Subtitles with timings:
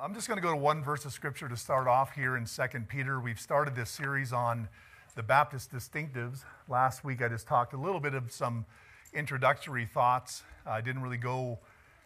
[0.00, 2.44] I'm just going to go to one verse of scripture to start off here in
[2.44, 3.18] 2 Peter.
[3.18, 4.68] We've started this series on
[5.16, 6.44] the Baptist distinctives.
[6.68, 8.64] Last week I just talked a little bit of some
[9.12, 10.44] introductory thoughts.
[10.64, 11.58] I didn't really go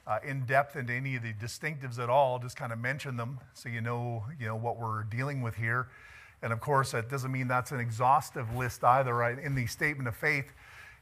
[0.07, 3.41] uh, in depth into any of the distinctives at all, just kind of mention them
[3.53, 5.89] so you know, you know what we're dealing with here.
[6.41, 9.15] And of course, that doesn't mean that's an exhaustive list either.
[9.15, 9.39] Right?
[9.39, 10.53] In the statement of faith,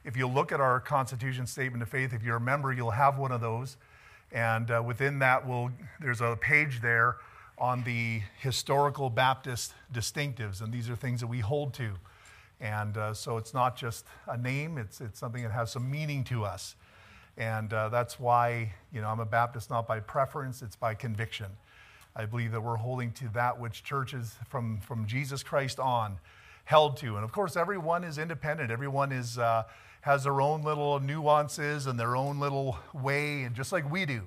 [0.03, 3.17] if you look at our Constitution statement of faith, if you're a member, you'll have
[3.17, 3.77] one of those.
[4.31, 7.17] And uh, within that, we'll, there's a page there
[7.57, 10.61] on the historical Baptist distinctives.
[10.61, 11.91] And these are things that we hold to.
[12.59, 16.23] And uh, so it's not just a name, it's, it's something that has some meaning
[16.25, 16.75] to us.
[17.37, 21.47] And uh, that's why, you know, I'm a Baptist not by preference, it's by conviction.
[22.15, 26.17] I believe that we're holding to that which churches from, from Jesus Christ on
[26.65, 27.15] held to.
[27.15, 28.69] And of course, everyone is independent.
[28.69, 29.63] Everyone is, uh,
[30.01, 34.23] has their own little nuances and their own little way, and just like we do.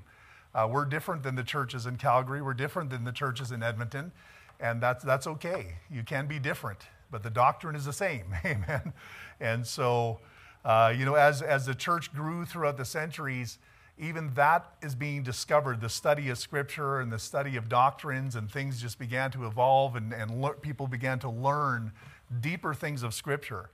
[0.54, 2.40] Uh, we're different than the churches in Calgary.
[2.40, 4.12] We're different than the churches in Edmonton.
[4.60, 5.76] And that's, that's okay.
[5.90, 6.78] You can be different,
[7.10, 8.26] but the doctrine is the same.
[8.44, 8.92] Amen.
[9.40, 10.20] And so,
[10.64, 13.58] uh, you know, as, as the church grew throughout the centuries,
[13.98, 15.80] even that is being discovered.
[15.80, 19.96] The study of Scripture and the study of doctrines and things just began to evolve,
[19.96, 21.92] and, and le- people began to learn
[22.40, 23.70] deeper things of Scripture.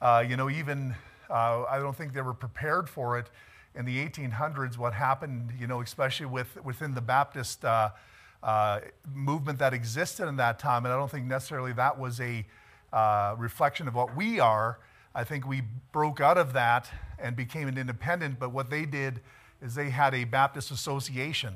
[0.00, 0.94] Uh, you know, even
[1.32, 3.30] uh, I don't think they were prepared for it
[3.74, 4.76] in the 1800s.
[4.76, 7.90] What happened, you know, especially with, within the Baptist uh,
[8.42, 8.80] uh,
[9.14, 12.44] movement that existed in that time, and I don't think necessarily that was a
[12.92, 14.78] uh, reflection of what we are.
[15.14, 19.20] I think we broke out of that and became an independent, but what they did
[19.62, 21.54] is they had a Baptist association.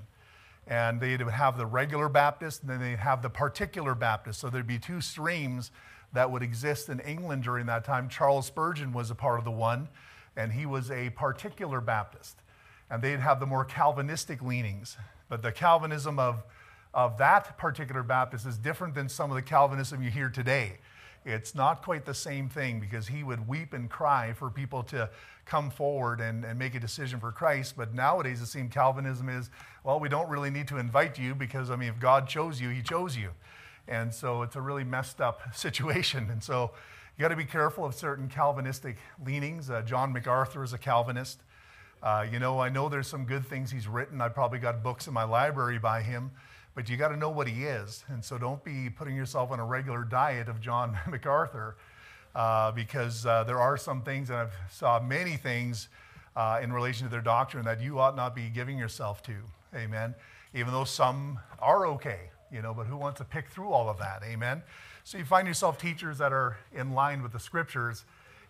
[0.68, 4.40] And they'd have the regular Baptist and then they'd have the particular Baptist.
[4.40, 5.70] So there'd be two streams
[6.16, 8.08] that would exist in England during that time.
[8.08, 9.88] Charles Spurgeon was a part of the one,
[10.36, 12.36] and he was a particular Baptist.
[12.90, 14.96] And they'd have the more Calvinistic leanings.
[15.28, 16.42] But the Calvinism of,
[16.94, 20.78] of that particular Baptist is different than some of the Calvinism you hear today.
[21.26, 25.10] It's not quite the same thing because he would weep and cry for people to
[25.44, 27.74] come forward and, and make a decision for Christ.
[27.76, 29.50] But nowadays, it seems Calvinism is,
[29.82, 32.68] well, we don't really need to invite you because, I mean, if God chose you,
[32.70, 33.30] he chose you.
[33.88, 36.28] And so it's a really messed up situation.
[36.30, 36.72] And so
[37.16, 39.70] you got to be careful of certain Calvinistic leanings.
[39.70, 41.40] Uh, John MacArthur is a Calvinist.
[42.02, 44.20] Uh, you know, I know there's some good things he's written.
[44.20, 46.30] I probably got books in my library by him,
[46.74, 48.04] but you got to know what he is.
[48.08, 51.76] And so don't be putting yourself on a regular diet of John MacArthur
[52.34, 55.88] uh, because uh, there are some things, and I've saw many things
[56.36, 59.34] uh, in relation to their doctrine that you ought not be giving yourself to.
[59.74, 60.14] Amen.
[60.52, 63.98] Even though some are okay you know, but who wants to pick through all of
[63.98, 64.22] that?
[64.24, 64.62] Amen.
[65.04, 68.04] So you find yourself teachers that are in line with the scriptures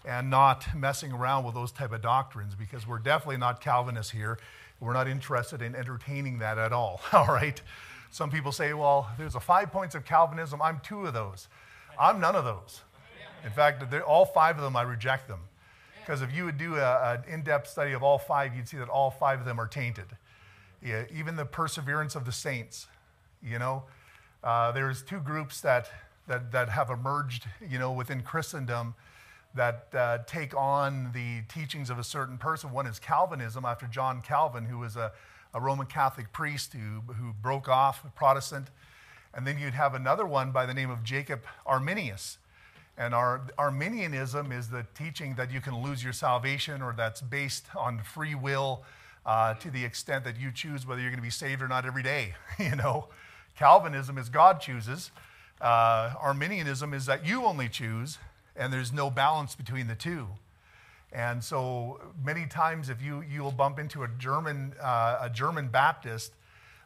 [0.05, 4.39] and not messing around with those type of doctrines because we're definitely not Calvinists here.
[4.81, 7.01] We're not interested in entertaining that at all.
[7.13, 7.61] All right.
[8.11, 10.63] Some people say, well, there's a five points of Calvinism.
[10.63, 11.49] I'm two of those.
[11.99, 12.83] I'm none of those.
[13.45, 15.41] In fact, all five of them, I reject them.
[16.01, 18.89] Because if you would do an in depth study of all five, you'd see that
[18.89, 20.07] all five of them are tainted.
[20.83, 22.87] Yeah, even the perseverance of the saints,
[23.47, 23.85] you know,
[24.43, 25.91] uh, there's two groups that,
[26.27, 28.95] that, that have emerged, you know, within Christendom
[29.55, 32.73] that uh, take on the teachings of a certain person.
[32.73, 35.13] One is Calvinism, after John Calvin, who was a,
[35.55, 38.69] a Roman Catholic priest who, who broke off Protestant.
[39.33, 42.39] And then you'd have another one by the name of Jacob Arminius.
[42.99, 47.67] And our, Arminianism is the teaching that you can lose your salvation or that's based
[47.77, 48.83] on free will
[49.27, 51.85] uh, to the extent that you choose whether you're going to be saved or not
[51.85, 53.09] every day, you know.
[53.57, 55.11] Calvinism is God chooses.
[55.61, 58.19] Uh, Arminianism is that you only choose,
[58.55, 60.29] and there's no balance between the two.
[61.13, 66.33] And so many times, if you you'll bump into a German uh, a German Baptist,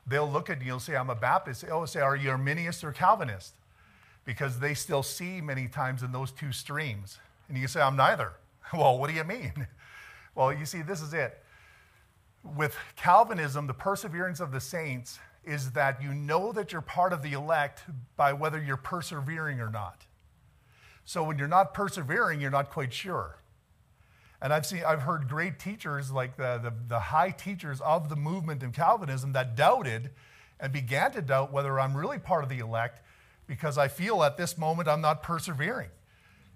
[0.07, 0.61] they'll look at you.
[0.61, 3.55] And you'll say, "I'm a Baptist." They'll say, "Are you Arminianist or Calvinist?"
[4.25, 8.35] Because they still see many times in those two streams, and you say, "I'm neither."
[8.73, 9.67] well, what do you mean?
[10.37, 11.43] well, you see, this is it.
[12.45, 17.23] With Calvinism, the perseverance of the saints is that you know that you're part of
[17.23, 17.83] the elect
[18.17, 20.07] by whether you're persevering or not.
[21.05, 23.41] So when you're not persevering, you're not quite sure.
[24.43, 28.17] And I've seen, I've heard great teachers like the, the, the high teachers of the
[28.17, 30.11] movement in Calvinism that doubted
[30.59, 33.01] and began to doubt whether I'm really part of the elect
[33.47, 35.89] because I feel at this moment I'm not persevering.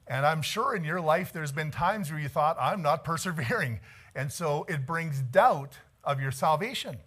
[0.06, 3.80] And I'm sure in your life there's been times where you thought, I'm not persevering.
[4.14, 6.98] And so it brings doubt of your salvation.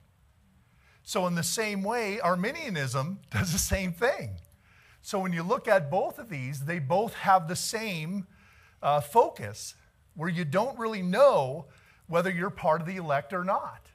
[1.07, 4.31] So, in the same way, Arminianism does the same thing.
[5.01, 8.27] So, when you look at both of these, they both have the same
[8.83, 9.75] uh, focus
[10.15, 11.67] where you don't really know
[12.07, 13.87] whether you're part of the elect or not.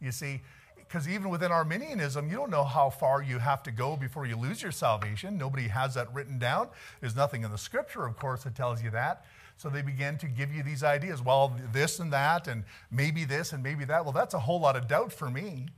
[0.00, 0.42] You see,
[0.76, 4.36] because even within Arminianism, you don't know how far you have to go before you
[4.36, 5.38] lose your salvation.
[5.38, 6.70] Nobody has that written down.
[7.00, 9.24] There's nothing in the scripture, of course, that tells you that.
[9.56, 11.22] So they begin to give you these ideas.
[11.22, 14.04] Well, this and that, and maybe this and maybe that.
[14.04, 15.68] Well, that's a whole lot of doubt for me.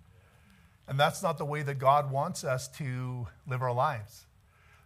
[0.89, 4.27] And that's not the way that God wants us to live our lives.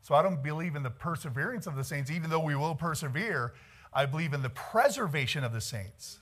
[0.02, 3.54] So I don't believe in the perseverance of the saints, even though we will persevere.
[3.94, 6.19] I believe in the preservation of the saints.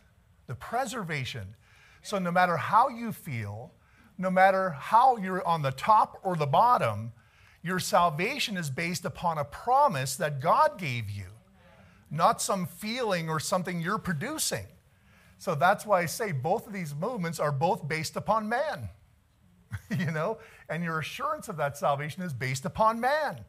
[0.46, 1.56] The preservation.
[2.02, 3.72] So no matter how you feel,
[4.18, 7.12] no matter how you're on the top or the bottom,
[7.62, 11.26] your salvation is based upon a promise that God gave you,
[12.10, 14.66] not some feeling or something you're producing.
[15.38, 18.90] So that's why I say both of these movements are both based upon man.
[19.98, 20.38] you know,
[20.68, 23.44] and your assurance of that salvation is based upon man.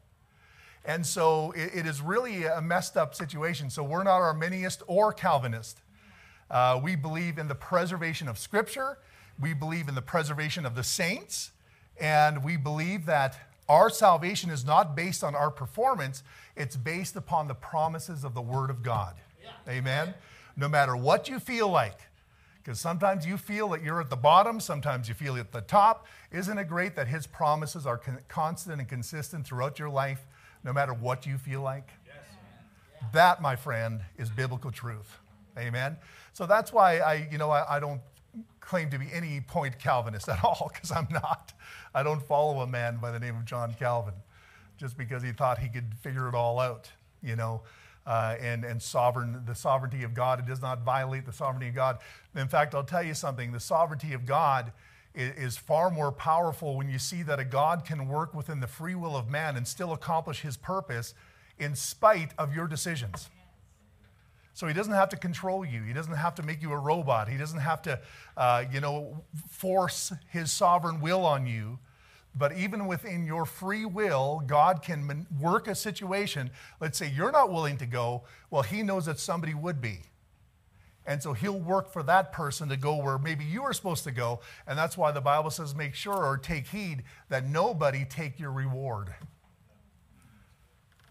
[0.83, 3.69] And so it, it is really a messed up situation.
[3.69, 5.81] So we're not Arminianist or Calvinist.
[6.49, 8.97] Uh, we believe in the preservation of Scripture,
[9.39, 11.51] we believe in the preservation of the saints,
[11.99, 13.37] and we believe that
[13.69, 16.23] our salvation is not based on our performance,
[16.57, 19.15] it's based upon the promises of the Word of God.
[19.41, 19.51] Yeah.
[19.71, 20.13] Amen?
[20.57, 21.99] No matter what you feel like,
[22.63, 26.07] because sometimes you feel that you're at the bottom, sometimes you feel at the top.
[26.31, 30.25] Isn't it great that His promises are con- constant and consistent throughout your life,
[30.63, 31.89] no matter what you feel like?
[32.05, 32.15] Yes.
[33.13, 35.17] That, my friend, is biblical truth.
[35.57, 35.97] Amen.
[36.33, 38.01] So that's why I, you know, I, I don't
[38.59, 41.53] claim to be any point Calvinist at all, because I'm not.
[41.95, 44.13] I don't follow a man by the name of John Calvin
[44.77, 46.89] just because he thought he could figure it all out,
[47.21, 47.61] you know
[48.05, 50.39] uh, and, and sovereign, the sovereignty of God.
[50.39, 51.99] It does not violate the sovereignty of God.
[52.35, 54.71] In fact, I'll tell you something the sovereignty of God
[55.13, 58.67] is, is far more powerful when you see that a God can work within the
[58.67, 61.13] free will of man and still accomplish his purpose
[61.59, 63.29] in spite of your decisions.
[64.53, 65.83] So he doesn't have to control you.
[65.83, 67.29] He doesn't have to make you a robot.
[67.29, 67.99] He doesn't have to,
[68.35, 71.79] uh, you know, force his sovereign will on you.
[72.33, 76.49] But even within your free will, God can work a situation.
[76.79, 78.23] Let's say you're not willing to go.
[78.49, 79.99] Well, He knows that somebody would be.
[81.05, 84.11] And so He'll work for that person to go where maybe you are supposed to
[84.11, 84.39] go.
[84.65, 88.51] And that's why the Bible says, make sure or take heed that nobody take your
[88.51, 89.13] reward.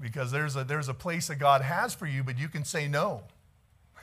[0.01, 2.89] Because there's a, there's a place that God has for you, but you can say
[2.89, 3.25] no.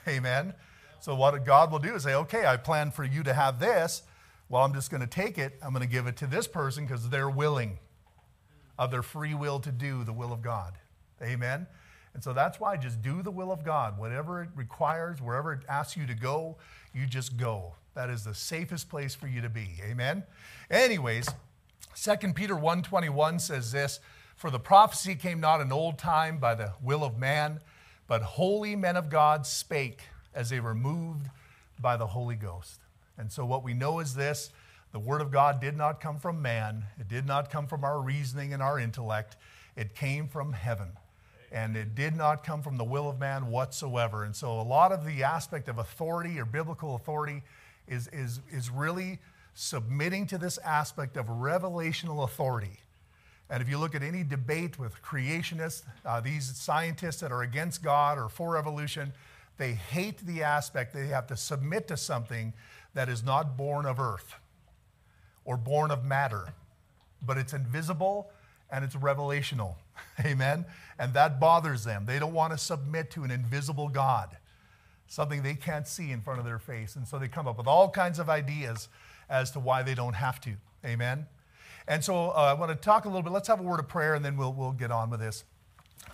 [0.06, 0.54] Amen.
[1.00, 4.02] So, what God will do is say, okay, I plan for you to have this
[4.48, 6.84] well, I'm just going to take it, I'm going to give it to this person
[6.84, 7.78] because they're willing
[8.78, 10.74] of their free will to do the will of God.
[11.22, 11.66] Amen?
[12.14, 13.98] And so that's why just do the will of God.
[13.98, 16.56] Whatever it requires, wherever it asks you to go,
[16.94, 17.74] you just go.
[17.94, 19.80] That is the safest place for you to be.
[19.82, 20.22] Amen?
[20.70, 21.28] Anyways,
[21.94, 24.00] 2 Peter 1:21 says this,
[24.36, 27.60] "For the prophecy came not in old time by the will of man,
[28.06, 31.28] but holy men of God spake as they were moved
[31.78, 32.80] by the Holy Ghost."
[33.18, 34.50] And so, what we know is this
[34.92, 38.00] the Word of God did not come from man, it did not come from our
[38.00, 39.36] reasoning and our intellect,
[39.76, 40.88] it came from heaven.
[41.50, 44.24] And it did not come from the will of man whatsoever.
[44.24, 47.42] And so, a lot of the aspect of authority or biblical authority
[47.86, 49.18] is, is, is really
[49.54, 52.80] submitting to this aspect of revelational authority.
[53.50, 57.82] And if you look at any debate with creationists, uh, these scientists that are against
[57.82, 59.12] God or for evolution,
[59.56, 62.52] they hate the aspect they have to submit to something
[62.94, 64.34] that is not born of earth
[65.44, 66.54] or born of matter,
[67.22, 68.30] but it's invisible
[68.70, 69.74] and it's revelational.
[70.24, 70.64] Amen?
[70.98, 72.06] And that bothers them.
[72.06, 74.36] They don't want to submit to an invisible God,
[75.06, 76.96] something they can't see in front of their face.
[76.96, 78.88] And so they come up with all kinds of ideas
[79.30, 80.52] as to why they don't have to.
[80.84, 81.26] Amen?
[81.86, 83.32] And so uh, I want to talk a little bit.
[83.32, 85.44] Let's have a word of prayer and then we'll, we'll get on with this.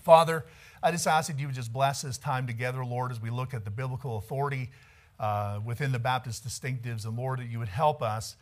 [0.03, 0.45] Father,
[0.83, 3.55] I just ask that you would just bless this time together, Lord, as we look
[3.55, 4.71] at the biblical authority
[5.19, 7.05] uh, within the Baptist distinctives.
[7.05, 8.37] And Lord, that you would help us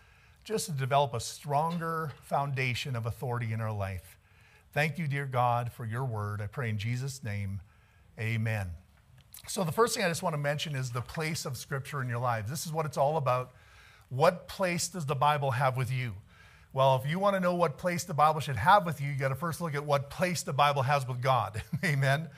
[0.44, 4.18] just to develop a stronger foundation of authority in our life.
[4.72, 6.40] Thank you, dear God, for your word.
[6.40, 7.60] I pray in Jesus' name,
[8.18, 8.70] amen.
[9.46, 12.08] So, the first thing I just want to mention is the place of Scripture in
[12.08, 12.48] your lives.
[12.48, 13.52] This is what it's all about.
[14.08, 16.12] What place does the Bible have with you?
[16.72, 19.18] Well, if you want to know what place the Bible should have with you, you
[19.18, 21.62] got to first look at what place the Bible has with God.
[21.84, 22.28] Amen.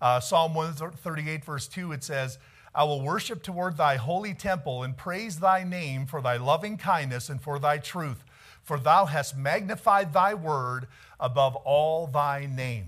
[0.00, 2.38] Uh, Psalm 138, verse 2, it says,
[2.74, 7.28] I will worship toward thy holy temple and praise thy name for thy loving kindness
[7.28, 8.24] and for thy truth,
[8.62, 10.86] for thou hast magnified thy word
[11.20, 12.86] above all thy name.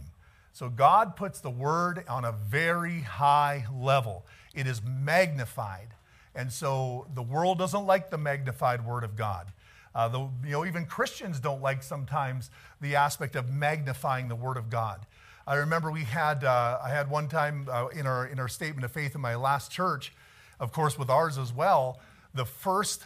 [0.52, 4.24] So God puts the word on a very high level.
[4.54, 5.88] It is magnified.
[6.34, 9.48] And so the world doesn't like the magnified word of God.
[9.94, 12.50] Uh, the, you know, even Christians don't like sometimes
[12.80, 15.06] the aspect of magnifying the word of God.
[15.46, 18.84] I remember we had, uh, I had one time uh, in, our, in our statement
[18.84, 20.12] of faith in my last church,
[20.58, 22.00] of course, with ours as well,
[22.32, 23.02] the first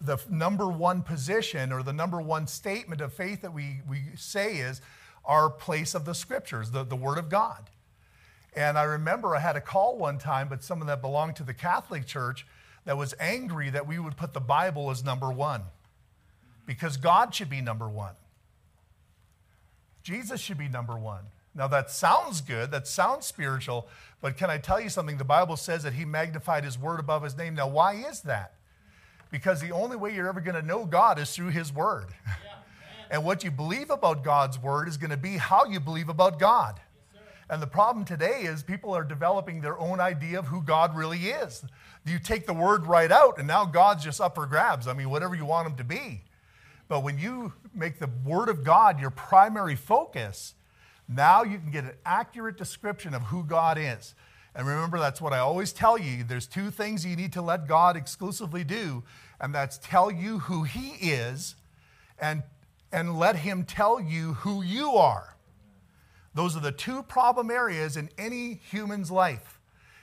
[0.00, 4.56] the number one position or the number one statement of faith that we, we say
[4.56, 4.80] is
[5.24, 7.70] our place of the scriptures, the, the Word of God.
[8.54, 11.54] And I remember I had a call one time, but someone that belonged to the
[11.54, 12.46] Catholic Church
[12.84, 15.62] that was angry that we would put the Bible as number one
[16.66, 18.14] because God should be number one.
[20.02, 21.24] Jesus should be number one.
[21.54, 23.86] Now, that sounds good, that sounds spiritual,
[24.20, 25.18] but can I tell you something?
[25.18, 27.54] The Bible says that he magnified his word above his name.
[27.54, 28.54] Now, why is that?
[29.30, 32.06] Because the only way you're ever going to know God is through his word.
[32.26, 32.34] Yeah,
[33.10, 36.38] and what you believe about God's word is going to be how you believe about
[36.38, 36.80] God.
[37.12, 40.96] Yes, and the problem today is people are developing their own idea of who God
[40.96, 41.64] really is.
[42.06, 44.88] You take the word right out, and now God's just up for grabs.
[44.88, 46.22] I mean, whatever you want him to be.
[46.88, 50.54] But when you make the Word of God your primary focus,
[51.08, 54.14] now you can get an accurate description of who God is.
[54.54, 56.22] And remember, that's what I always tell you.
[56.24, 59.02] There's two things you need to let God exclusively do,
[59.40, 61.56] and that's tell you who He is
[62.18, 62.42] and,
[62.92, 65.36] and let Him tell you who you are.
[66.34, 69.60] Those are the two problem areas in any human's life.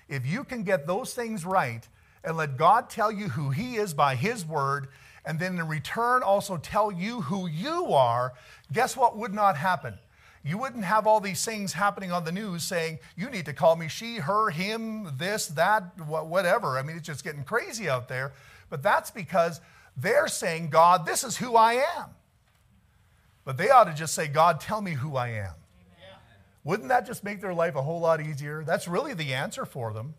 [0.09, 1.87] If you can get those things right
[2.23, 4.89] and let God tell you who He is by His word,
[5.25, 8.33] and then in return also tell you who you are,
[8.73, 9.97] guess what would not happen?
[10.43, 13.75] You wouldn't have all these things happening on the news saying, you need to call
[13.75, 16.79] me she, her, him, this, that, whatever.
[16.79, 18.33] I mean, it's just getting crazy out there.
[18.69, 19.61] But that's because
[19.95, 22.09] they're saying, God, this is who I am.
[23.45, 25.53] But they ought to just say, God, tell me who I am.
[26.63, 28.63] Wouldn't that just make their life a whole lot easier?
[28.63, 30.13] That's really the answer for them.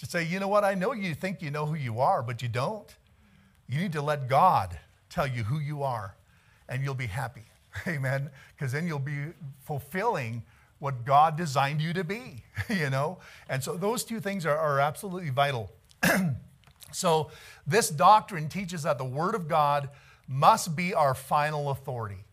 [0.00, 2.42] To say, you know what, I know you think you know who you are, but
[2.42, 2.94] you don't.
[3.68, 6.16] You need to let God tell you who you are,
[6.68, 7.44] and you'll be happy.
[7.86, 8.30] Amen.
[8.56, 9.32] Because then you'll be
[9.64, 10.42] fulfilling
[10.78, 13.18] what God designed you to be, you know?
[13.48, 15.70] And so those two things are, are absolutely vital.
[16.92, 17.30] so
[17.66, 19.88] this doctrine teaches that the Word of God
[20.28, 22.24] must be our final authority.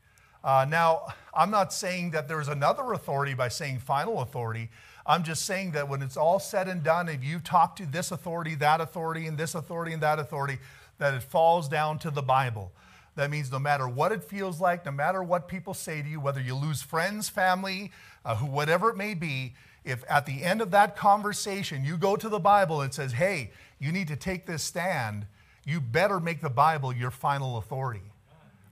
[0.43, 4.69] Uh, now, I'm not saying that there's another authority by saying final authority.
[5.05, 8.12] I'm just saying that when it's all said and done, if you talk to this
[8.12, 10.57] authority, that authority, and this authority, and that authority,
[10.98, 12.71] that it falls down to the Bible.
[13.15, 16.20] That means no matter what it feels like, no matter what people say to you,
[16.20, 17.91] whether you lose friends, family,
[18.24, 19.53] uh, who, whatever it may be,
[19.84, 23.51] if at the end of that conversation you go to the Bible and says, hey,
[23.80, 25.25] you need to take this stand,
[25.65, 28.03] you better make the Bible your final authority.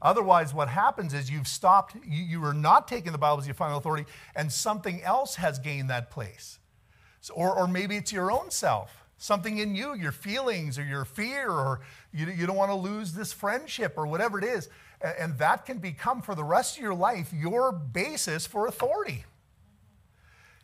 [0.01, 3.55] Otherwise, what happens is you've stopped, you, you are not taking the Bible as your
[3.55, 6.60] final authority, and something else has gained that place.
[7.19, 11.05] So, or, or maybe it's your own self something in you, your feelings or your
[11.05, 11.81] fear, or
[12.13, 14.70] you, you don't want to lose this friendship or whatever it is.
[15.01, 19.25] And, and that can become for the rest of your life your basis for authority.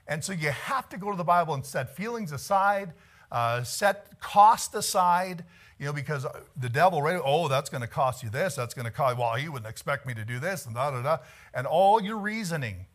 [0.07, 2.93] And so you have to go to the Bible and set feelings aside,
[3.31, 5.43] uh, set cost aside,
[5.79, 6.25] you know, because
[6.55, 7.19] the devil, right?
[7.23, 8.55] Oh, that's going to cost you this.
[8.55, 11.01] That's going to cost, well, he wouldn't expect me to do this and da da
[11.01, 11.17] da.
[11.53, 12.85] And all your reasoning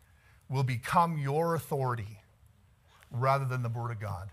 [0.49, 2.19] will become your authority
[3.11, 4.29] rather than the Word of God.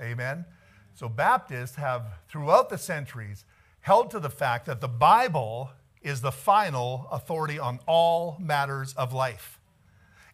[0.00, 0.44] Amen?
[0.94, 3.44] So Baptists have, throughout the centuries,
[3.80, 5.70] held to the fact that the Bible
[6.02, 9.58] is the final authority on all matters of life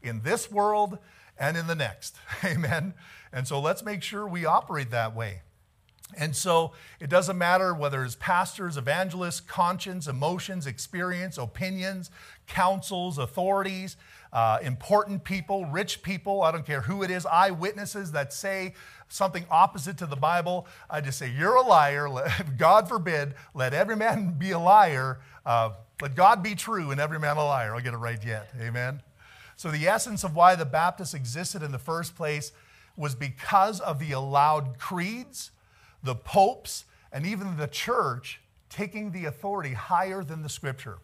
[0.03, 0.99] in this world
[1.39, 2.17] and in the next.
[2.45, 2.95] Amen.
[3.33, 5.43] And so let's make sure we operate that way.
[6.17, 12.11] And so it doesn't matter whether it's pastors, evangelists, conscience, emotions, experience, opinions,
[12.47, 13.97] councils, authorities,
[14.33, 18.75] uh, important people, rich people, I don't care who it is, eyewitnesses that say
[19.09, 22.09] something opposite to the Bible, I just say, You're a liar.
[22.57, 25.21] God forbid, let every man be a liar.
[25.45, 27.75] Uh, let God be true and every man a liar.
[27.75, 28.51] I'll get it right yet.
[28.61, 29.03] Amen.
[29.57, 32.53] So, the essence of why the Baptists existed in the first place
[32.97, 35.51] was because of the allowed creeds,
[36.03, 40.99] the popes, and even the church taking the authority higher than the scripture.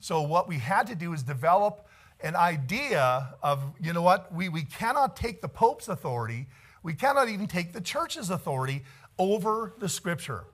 [0.00, 1.86] So, what we had to do is develop
[2.22, 6.46] an idea of, you know what, we, we cannot take the Pope's authority,
[6.82, 8.82] we cannot even take the church's authority
[9.18, 10.44] over the scripture.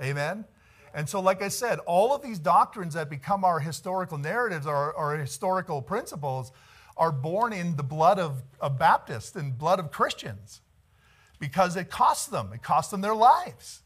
[0.00, 0.44] Amen?
[0.94, 4.94] And so, like I said, all of these doctrines that become our historical narratives, our,
[4.94, 6.52] our historical principles,
[6.96, 10.60] are born in the blood of, of Baptists and blood of Christians
[11.38, 13.82] because it costs them, it costs them their lives.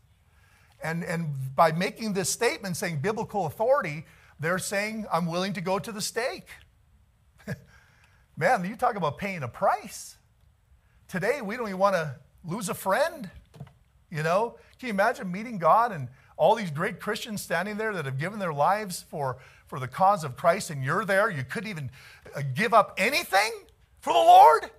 [0.82, 4.04] And, and by making this statement saying biblical authority,
[4.40, 6.48] they're saying, I'm willing to go to the stake.
[8.36, 10.16] Man, you talk about paying a price.
[11.12, 13.28] Today, we don't even want to lose a friend.
[14.10, 18.06] You know, can you imagine meeting God and all these great Christians standing there that
[18.06, 21.28] have given their lives for, for the cause of Christ, and you're there?
[21.28, 21.90] You couldn't even
[22.34, 23.52] uh, give up anything
[24.00, 24.70] for the Lord?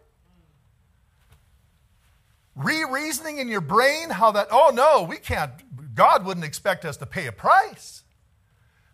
[2.56, 5.52] Re reasoning in your brain how that, oh no, we can't
[5.94, 8.06] God wouldn't expect us to pay a price.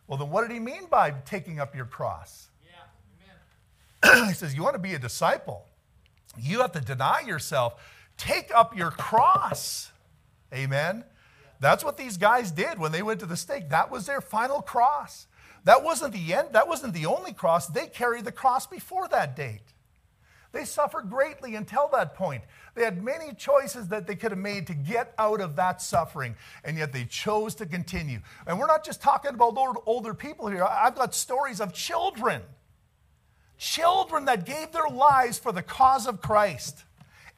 [0.07, 2.49] Well, then what did he mean by taking up your cross?
[2.65, 4.25] Yeah, amen.
[4.27, 5.68] he says, You want to be a disciple,
[6.37, 7.81] you have to deny yourself,
[8.17, 9.91] take up your cross.
[10.53, 11.03] Amen.
[11.59, 13.69] That's what these guys did when they went to the stake.
[13.69, 15.27] That was their final cross.
[15.65, 17.67] That wasn't the end, that wasn't the only cross.
[17.67, 19.73] They carried the cross before that date.
[20.51, 22.43] They suffered greatly until that point.
[22.73, 26.35] They had many choices that they could have made to get out of that suffering,
[26.63, 28.19] and yet they chose to continue.
[28.47, 29.55] And we're not just talking about
[29.85, 30.63] older people here.
[30.63, 32.41] I've got stories of children,
[33.59, 36.85] children that gave their lives for the cause of Christ.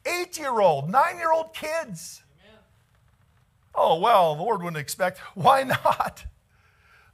[0.06, 2.22] Eight year old, nine year old kids.
[3.74, 5.18] Oh, well, the Lord wouldn't expect.
[5.34, 6.24] Why not?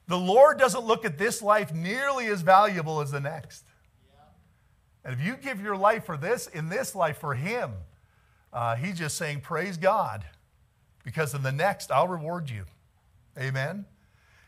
[0.06, 3.64] The Lord doesn't look at this life nearly as valuable as the next.
[5.04, 7.72] And if you give your life for this, in this life for Him,
[8.52, 10.24] uh, He's just saying, Praise God,
[11.04, 12.64] because in the next, I'll reward you.
[13.38, 13.86] Amen?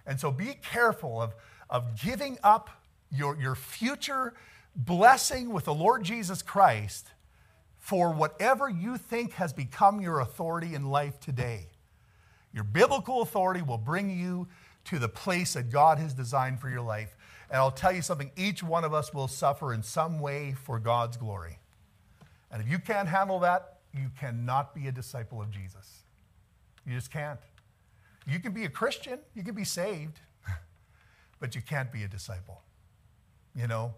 [0.07, 1.35] And so be careful of,
[1.69, 2.80] of giving up
[3.11, 4.35] your, your future
[4.75, 7.09] blessing with the Lord Jesus Christ
[7.79, 11.69] for whatever you think has become your authority in life today.
[12.53, 14.49] Your biblical authority will bring you
[14.85, 17.17] to the place that God has designed for your life.
[17.49, 20.79] And I'll tell you something each one of us will suffer in some way for
[20.79, 21.59] God's glory.
[22.51, 26.05] And if you can't handle that, you cannot be a disciple of Jesus.
[26.87, 27.41] You just can't.
[28.27, 30.21] You can be a Christian, you can be saved,
[31.41, 32.63] but you can't be a disciple.
[33.61, 33.95] You know?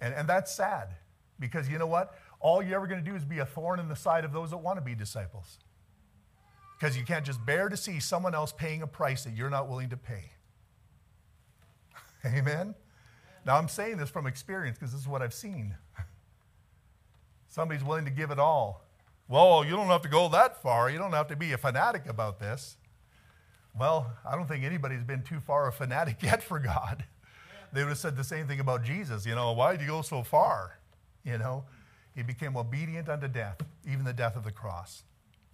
[0.00, 0.88] And, and that's sad
[1.38, 2.14] because you know what?
[2.40, 4.50] All you're ever going to do is be a thorn in the side of those
[4.50, 5.58] that want to be disciples
[6.78, 9.68] because you can't just bear to see someone else paying a price that you're not
[9.68, 10.30] willing to pay.
[12.24, 12.74] Amen?
[13.44, 15.74] Now, I'm saying this from experience because this is what I've seen.
[17.48, 18.84] Somebody's willing to give it all.
[19.26, 20.90] Well, you don't have to go that far.
[20.90, 22.76] You don't have to be a fanatic about this.
[23.78, 27.04] Well, I don't think anybody's been too far a fanatic yet for God.
[27.72, 29.26] They would have said the same thing about Jesus.
[29.26, 30.78] You know, why did you go so far?
[31.24, 31.64] You know,
[32.14, 35.04] he became obedient unto death, even the death of the cross.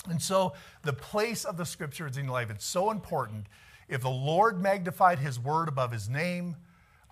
[0.08, 3.46] And so, the place of the scriptures in your life, it's so important.
[3.88, 6.56] If the Lord magnified his word above his name,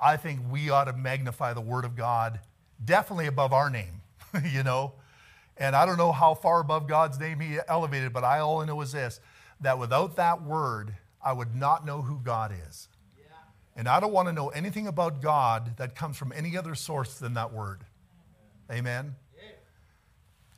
[0.01, 2.41] I think we ought to magnify the word of God
[2.85, 4.03] definitely above our name,
[4.45, 4.95] you know.
[5.57, 8.67] And I don't know how far above God's name he elevated, but I all I
[8.67, 9.21] know is this
[9.61, 12.88] that without that word, I would not know who God is.
[13.77, 17.15] And I don't want to know anything about God that comes from any other source
[17.15, 17.85] than that word.
[18.71, 19.15] Amen.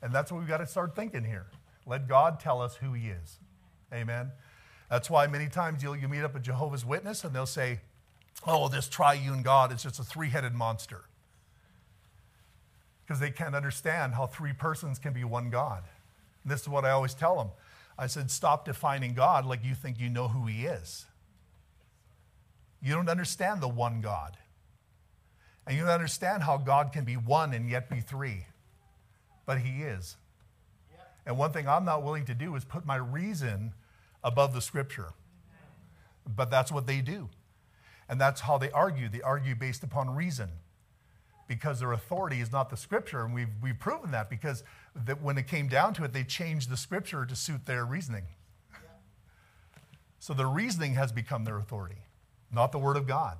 [0.02, 1.46] And that's what we've got to start thinking here.
[1.86, 3.38] Let God tell us who He is.
[3.92, 4.32] Amen.
[4.90, 7.80] That's why many times you'll, you meet up a Jehovah's Witness and they'll say,
[8.46, 11.04] oh, this triune God is just a three headed monster.
[13.06, 15.84] Because they can't understand how three persons can be one God.
[16.42, 17.48] And this is what I always tell them.
[17.98, 21.06] I said, stop defining God like you think you know who He is.
[22.84, 24.36] You don't understand the one God.
[25.66, 28.46] And you don't understand how God can be one and yet be three.
[29.46, 30.16] But He is.
[31.26, 33.72] And one thing I'm not willing to do is put my reason
[34.22, 35.14] above the scripture.
[36.26, 37.30] But that's what they do.
[38.08, 39.08] And that's how they argue.
[39.08, 40.50] They argue based upon reason
[41.48, 43.24] because their authority is not the scripture.
[43.24, 44.62] And we've, we've proven that because
[44.94, 48.24] that when it came down to it, they changed the scripture to suit their reasoning.
[50.18, 52.02] So the reasoning has become their authority,
[52.54, 53.38] not the word of God.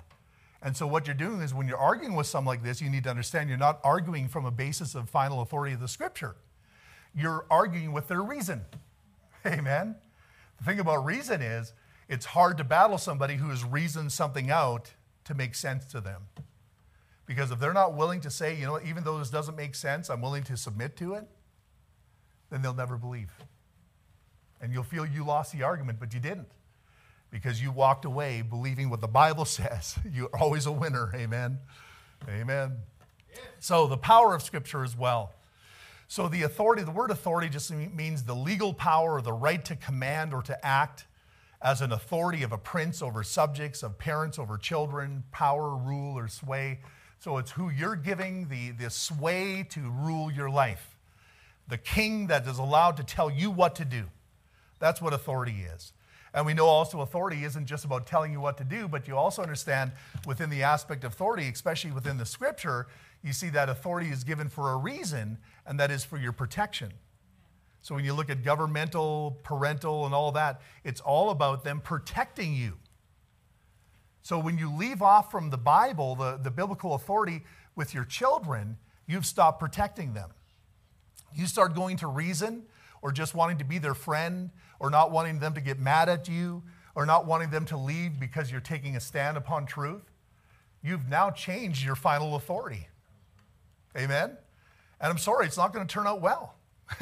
[0.61, 3.03] And so what you're doing is when you're arguing with someone like this, you need
[3.03, 6.35] to understand you're not arguing from a basis of final authority of the scripture
[7.15, 8.65] you're arguing with their reason.
[9.45, 9.95] Amen.
[10.57, 11.73] The thing about reason is
[12.09, 16.23] it's hard to battle somebody who has reasoned something out to make sense to them.
[17.25, 20.09] Because if they're not willing to say, you know, even though this doesn't make sense,
[20.09, 21.27] I'm willing to submit to it,
[22.51, 23.31] then they'll never believe.
[24.61, 26.49] And you'll feel you lost the argument, but you didn't.
[27.31, 29.97] Because you walked away believing what the Bible says.
[30.11, 31.11] You're always a winner.
[31.15, 31.59] Amen.
[32.29, 32.77] Amen.
[33.59, 35.33] So, the power of Scripture as well.
[36.07, 39.75] So the authority, the word authority just means the legal power or the right to
[39.75, 41.05] command or to act
[41.61, 46.27] as an authority of a prince over subjects, of parents over children, power, rule, or
[46.27, 46.79] sway.
[47.17, 50.95] So it's who you're giving the, the sway to rule your life.
[51.67, 54.03] The king that is allowed to tell you what to do.
[54.77, 55.91] That's what authority is.
[56.35, 59.15] And we know also authority isn't just about telling you what to do, but you
[59.15, 59.93] also understand
[60.27, 62.87] within the aspect of authority, especially within the scripture,
[63.23, 66.91] you see that authority is given for a reason, and that is for your protection.
[67.81, 72.53] So when you look at governmental, parental, and all that, it's all about them protecting
[72.53, 72.73] you.
[74.21, 77.43] So when you leave off from the Bible, the, the biblical authority
[77.77, 80.31] with your children, you've stopped protecting them.
[81.33, 82.63] You start going to reason
[83.01, 86.27] or just wanting to be their friend or not wanting them to get mad at
[86.27, 86.63] you
[86.95, 90.03] or not wanting them to leave because you're taking a stand upon truth,
[90.81, 92.87] you've now changed your final authority.
[93.97, 94.37] Amen?
[95.01, 96.55] And I'm sorry, it's not going to turn out well,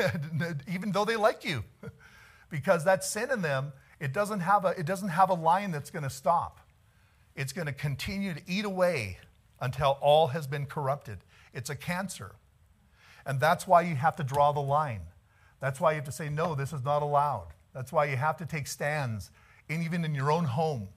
[0.67, 1.63] even though they like you,
[2.49, 5.89] because that sin in them, it doesn't have a, it doesn't have a line that's
[5.89, 6.59] going to stop.
[7.35, 9.17] It's going to continue to eat away
[9.59, 11.19] until all has been corrupted.
[11.53, 12.31] It's a cancer.
[13.25, 15.01] And that's why you have to draw the line.
[15.59, 17.47] That's why you have to say, no, this is not allowed.
[17.73, 19.31] That's why you have to take stands,
[19.69, 20.89] and even in your own home,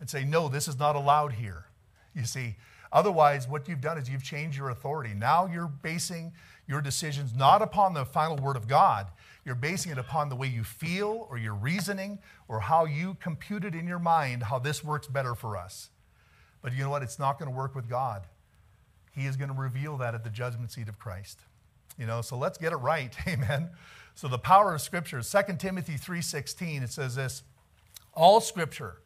[0.00, 1.66] and say, no, this is not allowed here.
[2.14, 2.56] You see,
[2.92, 5.14] otherwise, what you've done is you've changed your authority.
[5.14, 6.32] Now you're basing
[6.66, 9.06] your decisions not upon the final word of God,
[9.44, 13.74] you're basing it upon the way you feel or your reasoning or how you computed
[13.74, 15.90] in your mind how this works better for us.
[16.62, 17.02] But you know what?
[17.02, 18.26] It's not going to work with God.
[19.12, 21.38] He is going to reveal that at the judgment seat of Christ.
[21.96, 23.14] You know, so let's get it right.
[23.28, 23.70] Amen.
[24.16, 27.42] So the power of scripture, 2 Timothy 3:16, it says this,
[28.14, 29.02] all scripture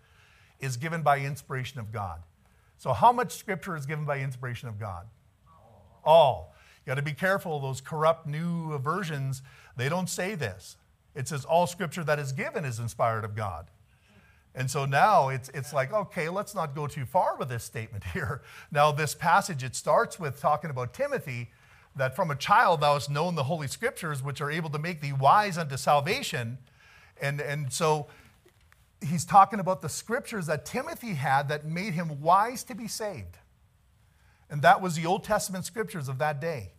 [0.61, 2.23] is given by inspiration of God.
[2.79, 5.09] So how much scripture is given by inspiration of God?
[6.05, 6.55] All.
[6.79, 9.43] You got to be careful those corrupt new versions.
[9.77, 10.77] They don't say this.
[11.17, 13.67] It says all scripture that is given is inspired of God.
[14.55, 18.05] And so now it's, it's like, okay, let's not go too far with this statement
[18.13, 18.43] here.
[18.71, 21.51] Now, this passage, it starts with talking about Timothy,
[21.97, 25.01] that from a child thou hast known the Holy Scriptures, which are able to make
[25.01, 26.59] thee wise unto salvation.
[27.21, 28.07] And, and so
[29.01, 33.39] he's talking about the scriptures that Timothy had that made him wise to be saved.
[34.49, 36.73] And that was the Old Testament scriptures of that day.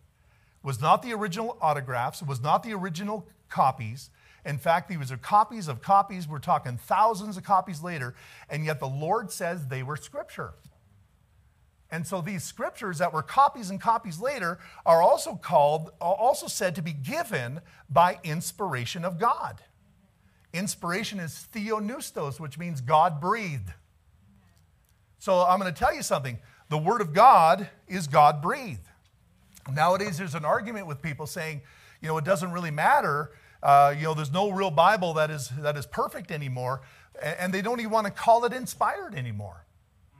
[0.62, 4.10] Was not the original autographs, was not the original copies.
[4.44, 6.28] In fact, these are copies of copies.
[6.28, 8.14] We're talking thousands of copies later,
[8.48, 10.52] and yet the Lord says they were scripture.
[11.92, 16.74] And so these scriptures that were copies and copies later are also called, also said
[16.76, 19.60] to be given by inspiration of God.
[20.54, 23.74] Inspiration is theopneustos, which means God breathed.
[25.18, 26.38] So I'm going to tell you something.
[26.70, 28.88] The Word of God is God breathed.
[29.70, 31.60] Nowadays, there's an argument with people saying,
[32.00, 33.32] you know, it doesn't really matter.
[33.62, 36.80] Uh, you know, there's no real Bible that is, that is perfect anymore.
[37.22, 39.66] And they don't even want to call it inspired anymore.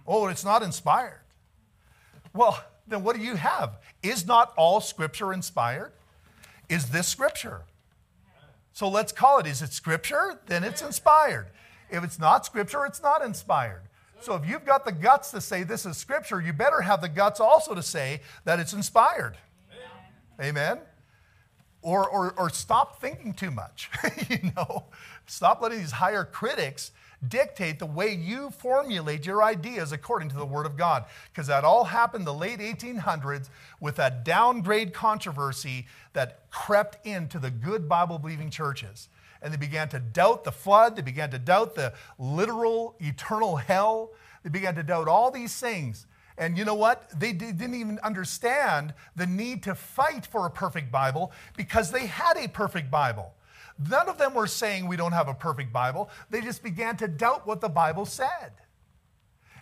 [0.06, 1.21] Oh, it's not inspired.
[2.34, 3.78] Well, then what do you have?
[4.02, 5.92] Is not all Scripture inspired?
[6.68, 7.62] Is this Scripture?
[8.72, 9.46] So let's call it.
[9.46, 10.40] Is it scripture?
[10.46, 11.48] Then it's inspired.
[11.90, 13.82] If it's not scripture, it's not inspired.
[14.20, 17.08] So if you've got the guts to say this is scripture, you better have the
[17.08, 19.36] guts also to say that it's inspired.
[20.40, 20.78] Amen?
[21.82, 23.90] Or, or, or stop thinking too much.
[24.30, 24.84] you know,
[25.26, 26.92] stop letting these higher critics
[27.28, 31.04] dictate the way you formulate your ideas according to the Word of God.
[31.32, 33.48] Because that all happened the late 1800s
[33.80, 39.08] with that downgrade controversy that crept into the good Bible believing churches.
[39.40, 44.12] And they began to doubt the flood, they began to doubt the literal eternal hell,
[44.42, 46.06] they began to doubt all these things.
[46.38, 47.08] And you know what?
[47.18, 52.36] They didn't even understand the need to fight for a perfect Bible because they had
[52.36, 53.34] a perfect Bible.
[53.78, 56.10] None of them were saying we don't have a perfect Bible.
[56.30, 58.52] They just began to doubt what the Bible said.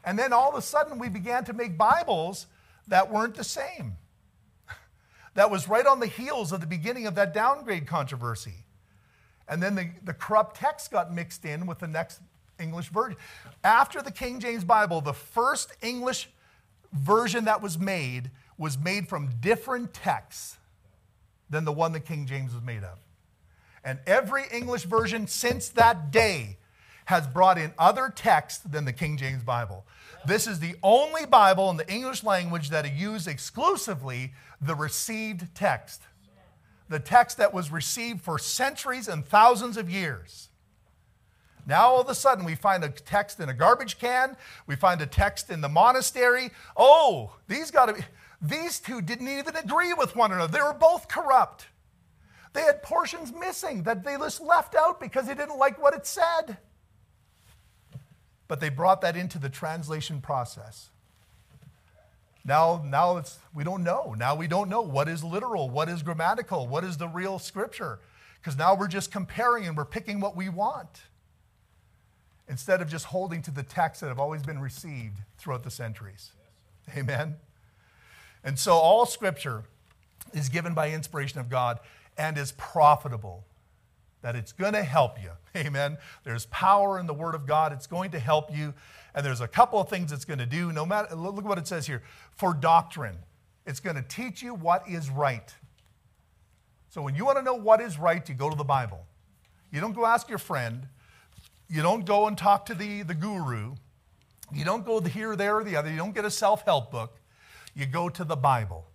[0.05, 2.47] And then all of a sudden, we began to make Bibles
[2.89, 3.97] that weren't the same.
[5.35, 8.65] that was right on the heels of the beginning of that downgrade controversy.
[9.49, 12.21] And then the, the corrupt text got mixed in with the next
[12.59, 13.19] English version.
[13.65, 16.31] After the King James Bible, the first English
[16.93, 20.59] version that was made was made from different texts
[21.49, 22.99] than the one that King James was made of.
[23.85, 26.59] And every English version since that day
[27.07, 29.85] has brought in other texts than the King James Bible.
[30.27, 36.03] This is the only Bible in the English language that used exclusively the received text,
[36.89, 40.51] the text that was received for centuries and thousands of years.
[41.67, 45.01] Now, all of a sudden, we find a text in a garbage can, we find
[45.01, 46.51] a text in the monastery.
[46.77, 48.01] Oh, these got to be,
[48.43, 50.53] these two didn't even agree with one another.
[50.53, 51.67] They were both corrupt.
[52.53, 56.07] They had portions missing that they just left out because they didn't like what it
[56.07, 56.59] said.
[58.49, 60.91] But they brought that into the translation process.
[62.45, 64.15] Now, now it's, we don't know.
[64.19, 68.01] Now we don't know what is literal, what is grammatical, what is the real scripture.
[68.41, 71.03] Because now we're just comparing and we're picking what we want
[72.49, 76.33] instead of just holding to the texts that have always been received throughout the centuries.
[76.89, 77.37] Yes, Amen.
[78.43, 79.65] And so all scripture
[80.33, 81.79] is given by inspiration of God
[82.17, 83.45] and is profitable.
[84.23, 85.31] That it's going to help you.
[85.57, 85.97] Amen.
[86.25, 87.73] There's power in the Word of God.
[87.73, 88.75] It's going to help you.
[89.15, 90.73] And there's a couple of things it's going to do.
[90.73, 92.03] No matter, look what it says here
[92.37, 93.17] for doctrine,
[93.67, 95.55] it's going to teach you what is right.
[96.91, 99.07] So when you want to know what is right, you go to the Bible.
[99.73, 100.89] You don't go ask your friend.
[101.69, 103.75] You don't go and talk to the, the guru.
[104.53, 105.91] You don't go here, there, or the other.
[105.91, 107.21] You don't get a self help book.
[107.75, 108.90] You go to the Bible.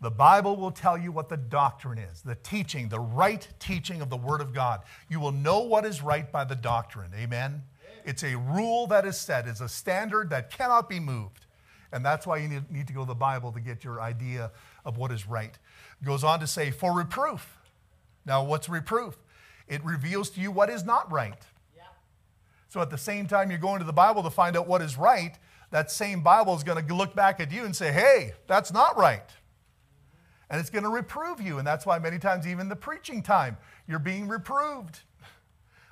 [0.00, 4.08] The Bible will tell you what the doctrine is, the teaching, the right teaching of
[4.08, 4.80] the Word of God.
[5.08, 7.10] You will know what is right by the doctrine.
[7.14, 7.62] Amen?
[8.04, 11.46] It's a rule that is set, it's a standard that cannot be moved.
[11.92, 14.52] And that's why you need, need to go to the Bible to get your idea
[14.84, 15.58] of what is right.
[16.00, 17.58] It goes on to say, for reproof.
[18.24, 19.18] Now, what's reproof?
[19.66, 21.42] It reveals to you what is not right.
[21.76, 21.82] Yeah.
[22.68, 24.96] So at the same time you're going to the Bible to find out what is
[24.96, 25.36] right,
[25.72, 28.96] that same Bible is going to look back at you and say, hey, that's not
[28.96, 29.24] right.
[30.50, 31.58] And it's going to reprove you.
[31.58, 35.00] And that's why many times, even the preaching time, you're being reproved.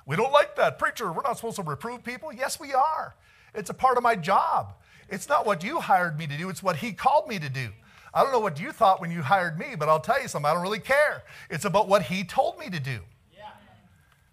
[0.05, 0.79] We don't like that.
[0.79, 2.33] Preacher, we're not supposed to reprove people.
[2.33, 3.13] Yes, we are.
[3.53, 4.73] It's a part of my job.
[5.07, 7.69] It's not what you hired me to do, it's what He called me to do.
[8.11, 10.49] I don't know what you thought when you hired me, but I'll tell you something.
[10.49, 11.21] I don't really care.
[11.51, 13.01] It's about what He told me to do.
[13.31, 13.51] Yeah.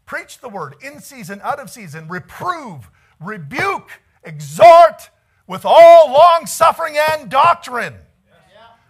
[0.06, 3.90] Preach the word in season, out of season, reprove, rebuke,
[4.24, 5.10] exhort
[5.46, 7.96] with all long suffering and doctrine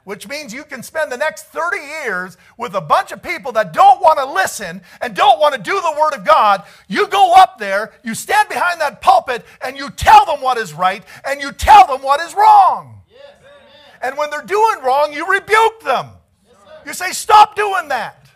[0.06, 3.72] which means you can spend the next 30 years with a bunch of people that
[3.72, 6.62] don't want to listen and don't want to do the Word of God.
[6.86, 10.72] You go up there, you stand behind that pulpit, and you tell them what is
[10.72, 13.00] right and you tell them what is wrong.
[13.10, 13.18] Yes,
[14.00, 16.10] and when they're doing wrong, you rebuke them.
[16.44, 16.54] Yes,
[16.86, 18.28] you say, Stop doing that.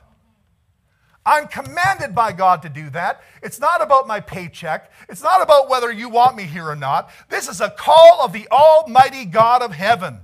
[1.24, 3.22] I'm commanded by God to do that.
[3.44, 4.90] It's not about my paycheck.
[5.08, 7.10] It's not about whether you want me here or not.
[7.28, 10.18] This is a call of the Almighty God of heaven.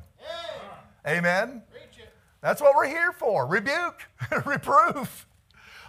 [1.07, 1.63] Amen?
[2.41, 4.03] That's what we're here for rebuke,
[4.45, 5.27] reproof.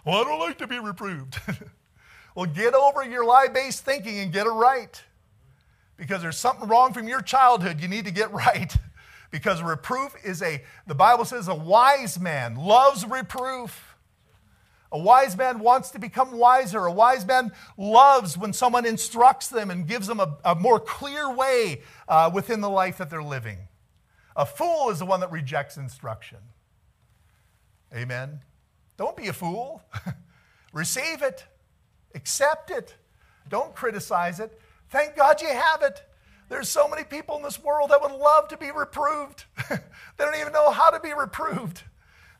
[0.05, 1.39] Well, I don't like to be reproved.
[2.35, 5.01] well, get over your lie based thinking and get it right.
[5.97, 8.75] Because there's something wrong from your childhood you need to get right.
[9.31, 13.95] Because reproof is a, the Bible says, a wise man loves reproof.
[14.91, 16.85] A wise man wants to become wiser.
[16.85, 21.29] A wise man loves when someone instructs them and gives them a, a more clear
[21.29, 23.66] way uh, within the life that they're living.
[24.37, 26.37] A fool is the one that rejects instruction.
[27.93, 28.39] Amen.
[28.95, 29.81] Don't be a fool.
[30.73, 31.43] Receive it,
[32.13, 32.95] accept it.
[33.49, 34.59] Don't criticize it.
[34.89, 36.03] Thank God you have it.
[36.49, 39.45] There's so many people in this world that would love to be reproved.
[39.69, 39.77] they
[40.19, 41.81] don't even know how to be reproved.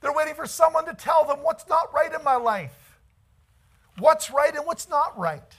[0.02, 3.00] They're waiting for someone to tell them what's not right in my life,
[3.98, 5.56] what's right and what's not right.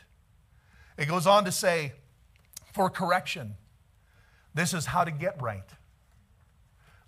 [0.96, 1.94] It goes on to say,
[2.72, 3.57] for correction,
[4.55, 5.68] this is how to get right.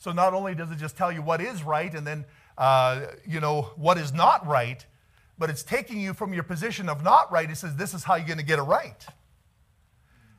[0.01, 2.25] So not only does it just tell you what is right and then,
[2.57, 4.85] uh, you know, what is not right,
[5.39, 7.51] but it's taking you from your position of not right.
[7.51, 9.07] It says, this is how you're going to get it right.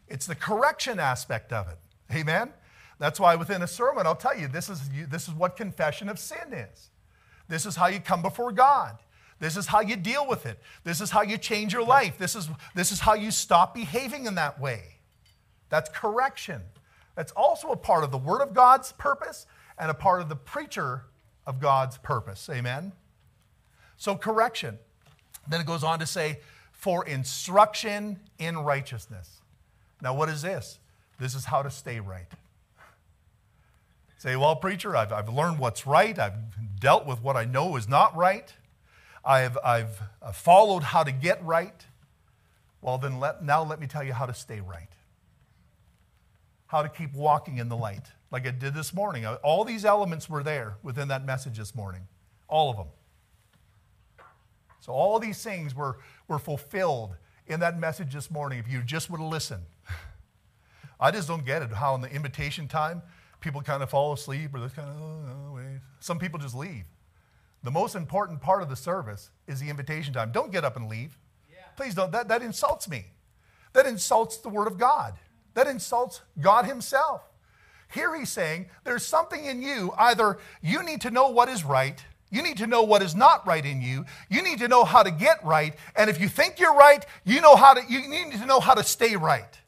[0.08, 1.78] It's the correction aspect of it.
[2.12, 2.50] Amen?
[2.98, 6.18] That's why within a sermon, I'll tell you this is, this is what confession of
[6.18, 6.90] sin is.
[7.48, 8.98] This is how you come before God.
[9.40, 10.60] This is how you deal with it.
[10.84, 12.18] This is how you change your life.
[12.18, 14.96] This is, this is how you stop behaving in that way.
[15.70, 16.62] That's correction.
[17.16, 19.46] That's also a part of the Word of God's purpose
[19.78, 21.04] and a part of the preacher
[21.46, 22.50] of God's purpose.
[22.50, 22.94] Amen?
[23.98, 24.80] So, correction.
[25.48, 26.40] Then it goes on to say,
[26.72, 29.42] for instruction in righteousness.
[30.02, 30.80] Now, what is this?
[31.20, 32.28] This is how to stay right.
[34.18, 36.18] Say, well, preacher, I've, I've learned what's right.
[36.18, 38.54] I've dealt with what I know is not right.
[39.26, 41.86] I've, I've uh, followed how to get right.
[42.82, 44.90] Well, then let, now let me tell you how to stay right
[46.72, 49.26] how to keep walking in the light, like I did this morning.
[49.26, 52.08] All these elements were there within that message this morning,
[52.48, 52.88] all of them.
[54.80, 55.98] So, all these things were,
[56.30, 59.66] were fulfilled in that message this morning if you just would have listened.
[61.00, 63.02] I just don't get it how in the invitation time
[63.42, 65.82] people kind of fall asleep or they kind of, oh, wait.
[66.00, 66.86] Some people just leave.
[67.64, 70.32] The most important part of the service is the invitation time.
[70.32, 71.20] Don't get up and leave.
[71.52, 71.58] Yeah.
[71.76, 72.14] Please don't.
[72.14, 73.08] That, that insults me.
[73.74, 75.16] That insults the Word of God.
[75.54, 77.22] That insults God Himself.
[77.94, 79.94] Here He's saying there's something in you.
[79.98, 83.46] Either you need to know what is right, you need to know what is not
[83.46, 86.60] right in you, you need to know how to get right, and if you think
[86.60, 89.60] you're right, you know how to you need to know how to stay right.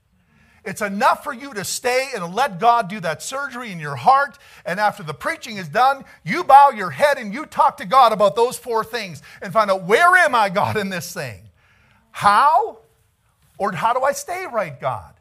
[0.66, 4.38] It's enough for you to stay and let God do that surgery in your heart.
[4.66, 8.14] And after the preaching is done, you bow your head and you talk to God
[8.14, 11.42] about those four things and find out where am I, God, in this thing?
[12.12, 12.78] How?
[13.58, 15.13] Or how do I stay right, God?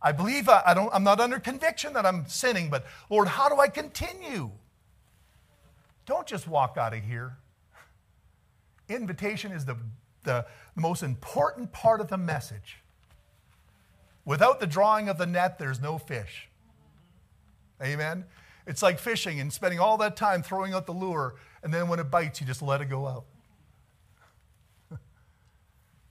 [0.00, 3.48] I believe I, I don't, I'm not under conviction that I'm sinning, but Lord, how
[3.48, 4.50] do I continue?
[6.06, 7.36] Don't just walk out of here.
[8.88, 9.76] Invitation is the,
[10.22, 12.78] the, the most important part of the message.
[14.24, 16.48] Without the drawing of the net, there's no fish.
[17.82, 18.24] Amen?
[18.66, 21.98] It's like fishing and spending all that time throwing out the lure, and then when
[21.98, 23.24] it bites, you just let it go out.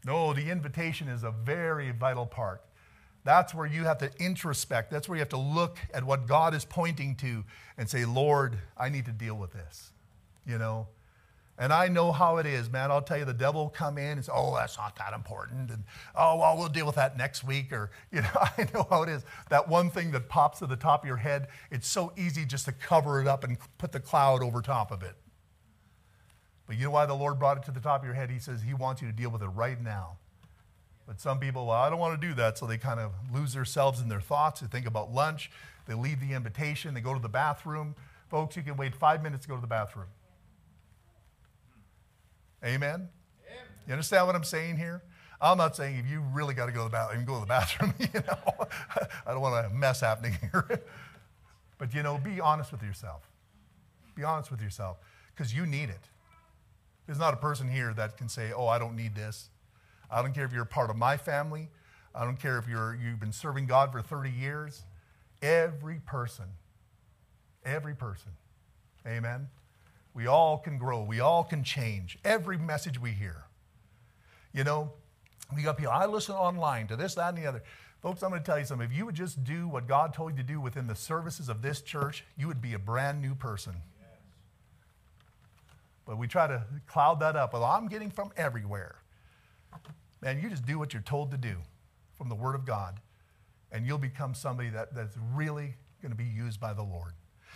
[0.05, 2.61] No, the invitation is a very vital part.
[3.27, 4.89] That's where you have to introspect.
[4.89, 7.43] That's where you have to look at what God is pointing to
[7.77, 9.91] and say, Lord, I need to deal with this.
[10.45, 10.87] You know?
[11.57, 12.89] And I know how it is, man.
[12.89, 15.71] I'll tell you, the devil will come in and say, oh, that's not that important.
[15.71, 15.83] And,
[16.15, 17.73] oh, well, we'll deal with that next week.
[17.73, 19.25] Or, you know, I know how it is.
[19.49, 22.63] That one thing that pops to the top of your head, it's so easy just
[22.63, 25.15] to cover it up and put the cloud over top of it.
[26.65, 28.29] But you know why the Lord brought it to the top of your head?
[28.31, 30.15] He says He wants you to deal with it right now.
[31.07, 32.57] But some people, well, I don't want to do that.
[32.57, 34.59] So they kind of lose themselves in their thoughts.
[34.59, 35.49] They think about lunch.
[35.87, 36.93] They leave the invitation.
[36.93, 37.95] They go to the bathroom.
[38.29, 40.07] Folks, you can wait five minutes to go to the bathroom.
[42.63, 43.07] Amen?
[43.87, 45.01] You understand what I'm saying here?
[45.39, 47.45] I'm not saying if you really got to go to the bathroom, go to the
[47.45, 47.93] bathroom.
[47.99, 48.67] You know,
[49.25, 50.81] I don't want a mess happening here.
[51.77, 53.29] but you know, be honest with yourself.
[54.15, 54.97] Be honest with yourself
[55.33, 56.09] because you need it.
[57.05, 59.49] There's not a person here that can say, "Oh, I don't need this."
[60.09, 61.69] I don't care if you're a part of my family.
[62.15, 64.83] I don't care if you're, you've been serving God for 30 years.
[65.41, 66.45] Every person,
[67.63, 68.31] every person,
[69.05, 69.49] amen.
[70.15, 71.03] We all can grow.
[71.03, 72.17] We all can change.
[72.25, 73.43] Every message we hear.
[74.51, 74.91] You know,
[75.55, 77.61] we got people, I listen online to this, that, and the other.
[78.01, 78.89] Folks, I'm going to tell you something.
[78.89, 81.61] If you would just do what God told you to do within the services of
[81.61, 83.73] this church, you would be a brand new person.
[83.99, 84.09] Yes.
[86.05, 87.53] But we try to cloud that up.
[87.53, 88.95] Well, I'm getting from everywhere.
[90.21, 91.57] Man, you just do what you're told to do
[92.17, 92.99] from the Word of God,
[93.71, 97.13] and you'll become somebody that, that's really going to be used by the Lord.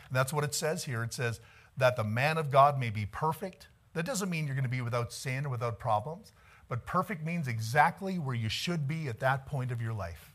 [0.08, 1.04] And that's what it says here.
[1.04, 1.40] It says
[1.78, 3.68] that the man of God may be perfect.
[3.94, 6.34] That doesn't mean you're going to be without sin or without problems,
[6.70, 10.32] but perfect means exactly where you should be at that point of your life.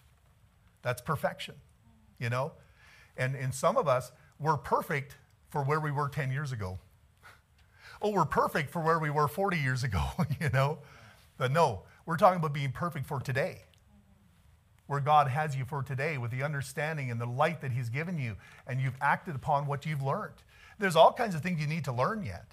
[0.83, 1.55] That's perfection,
[2.19, 2.53] you know?
[3.17, 5.17] And in some of us, we're perfect
[5.49, 6.79] for where we were 10 years ago.
[8.03, 10.03] oh, we're perfect for where we were 40 years ago,
[10.41, 10.79] you know?
[11.39, 13.63] But no, we're talking about being perfect for today,
[14.87, 18.19] where God has you for today with the understanding and the light that He's given
[18.19, 20.35] you, and you've acted upon what you've learned.
[20.79, 22.53] There's all kinds of things you need to learn yet.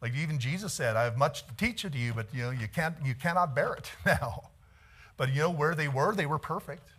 [0.00, 2.50] Like even Jesus said, I have much to teach it to you, but you know,
[2.50, 4.50] you can't you cannot bear it now.
[5.16, 6.90] But you know where they were, they were perfect.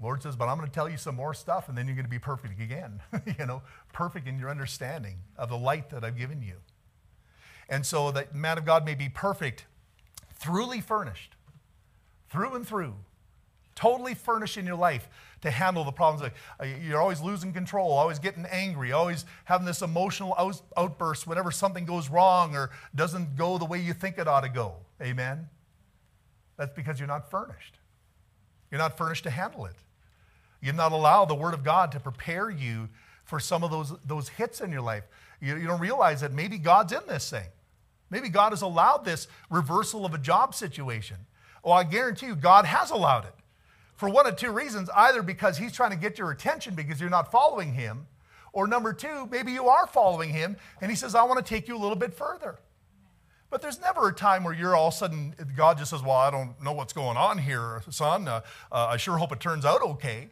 [0.00, 2.04] Lord says, but I'm going to tell you some more stuff, and then you're going
[2.04, 3.00] to be perfect again.
[3.38, 3.62] you know,
[3.92, 6.56] perfect in your understanding of the light that I've given you.
[7.68, 9.66] And so that man of God may be perfect,
[10.40, 11.34] truly furnished,
[12.28, 12.94] through and through,
[13.74, 15.08] totally furnished in your life
[15.40, 16.30] to handle the problems.
[16.60, 20.34] Uh, you're always losing control, always getting angry, always having this emotional
[20.76, 24.48] outburst whenever something goes wrong or doesn't go the way you think it ought to
[24.48, 24.74] go.
[25.02, 25.48] Amen?
[26.56, 27.78] That's because you're not furnished.
[28.70, 29.76] You're not furnished to handle it.
[30.60, 32.88] You've not allowed the Word of God to prepare you
[33.24, 35.04] for some of those, those hits in your life.
[35.40, 37.46] You, you don't realize that maybe God's in this thing.
[38.14, 41.16] Maybe God has allowed this reversal of a job situation.
[41.64, 43.34] Well, I guarantee you, God has allowed it
[43.96, 47.10] for one of two reasons either because He's trying to get your attention because you're
[47.10, 48.06] not following Him,
[48.52, 51.66] or number two, maybe you are following Him and He says, I want to take
[51.66, 52.60] you a little bit further.
[53.50, 56.12] But there's never a time where you're all of a sudden, God just says, Well,
[56.12, 58.28] I don't know what's going on here, son.
[58.28, 60.28] Uh, uh, I sure hope it turns out okay.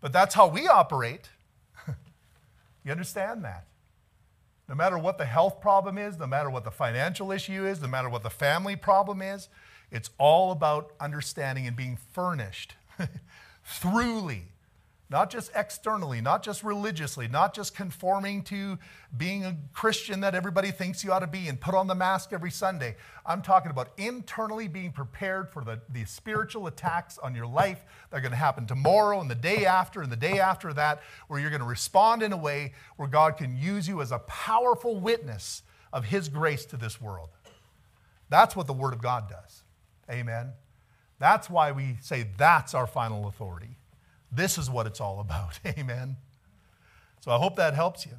[0.00, 1.28] But that's how we operate.
[2.84, 3.64] you understand that?
[4.68, 7.88] No matter what the health problem is, no matter what the financial issue is, no
[7.88, 9.48] matter what the family problem is,
[9.90, 12.74] it's all about understanding and being furnished
[13.64, 14.42] throughly,
[15.10, 18.78] not just externally, not just religiously, not just conforming to
[19.16, 22.32] being a Christian that everybody thinks you ought to be and put on the mask
[22.32, 22.94] every Sunday.
[23.24, 28.18] I'm talking about internally being prepared for the, the spiritual attacks on your life that
[28.18, 31.40] are going to happen tomorrow and the day after and the day after that, where
[31.40, 35.00] you're going to respond in a way where God can use you as a powerful
[35.00, 37.30] witness of His grace to this world.
[38.28, 39.62] That's what the Word of God does.
[40.10, 40.52] Amen.
[41.18, 43.78] That's why we say that's our final authority.
[44.30, 45.58] This is what it's all about.
[45.66, 46.16] Amen.
[47.20, 48.12] So I hope that helps you.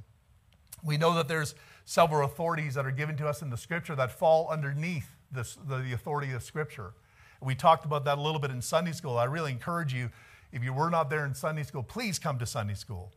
[0.84, 4.12] We know that there's several authorities that are given to us in the scripture that
[4.12, 6.94] fall underneath this, the, the authority of scripture.
[7.42, 9.17] We talked about that a little bit in Sunday school.
[9.17, 10.10] I really encourage you,
[10.52, 13.12] if you were not there in Sunday school, please come to Sunday school.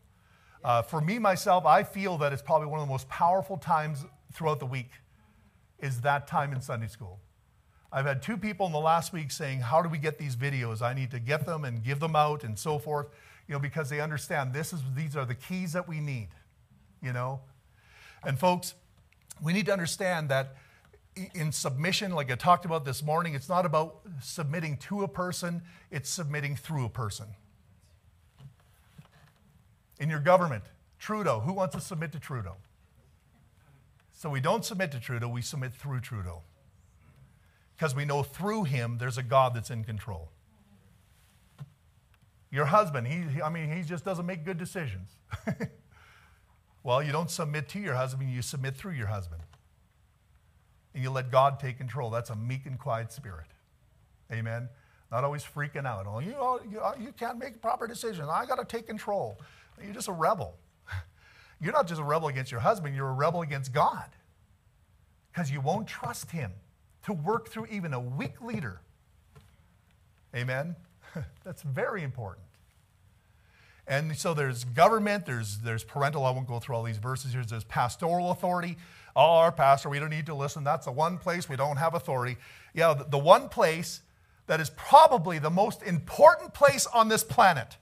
[0.64, 4.04] Uh, for me, myself, I feel that it's probably one of the most powerful times
[4.32, 4.90] throughout the week
[5.80, 7.18] is that time in Sunday school.
[7.92, 10.80] I've had two people in the last week saying, How do we get these videos?
[10.80, 13.08] I need to get them and give them out and so forth,
[13.46, 16.28] you know, because they understand this is, these are the keys that we need,
[17.02, 17.40] you know.
[18.24, 18.74] And folks,
[19.42, 20.56] we need to understand that
[21.34, 25.60] in submission, like I talked about this morning, it's not about submitting to a person,
[25.90, 27.26] it's submitting through a person.
[29.98, 30.64] In your government,
[30.98, 32.56] Trudeau, who wants to submit to Trudeau?
[34.14, 36.42] So we don't submit to Trudeau, we submit through Trudeau.
[37.82, 40.30] Because we know through him there's a God that's in control.
[42.48, 45.10] Your husband, he, I mean, he just doesn't make good decisions.
[46.84, 49.42] well, you don't submit to your husband, you submit through your husband.
[50.94, 52.08] And you let God take control.
[52.08, 53.48] That's a meek and quiet spirit.
[54.30, 54.68] Amen.
[55.10, 56.06] Not always freaking out.
[56.06, 58.28] Oh, you, oh, you, you can't make proper decisions.
[58.28, 59.40] I got to take control.
[59.82, 60.54] You're just a rebel.
[61.60, 64.10] You're not just a rebel against your husband, you're a rebel against God
[65.32, 66.52] because you won't trust him
[67.04, 68.80] to work through even a weak leader.
[70.34, 70.76] Amen?
[71.44, 72.46] That's very important.
[73.86, 77.42] And so there's government, there's, there's parental, I won't go through all these verses here.
[77.44, 78.76] There's pastoral authority.
[79.14, 80.64] Oh, our pastor, we don't need to listen.
[80.64, 82.36] That's the one place we don't have authority.
[82.74, 84.02] Yeah, the, the one place
[84.46, 87.76] that is probably the most important place on this planet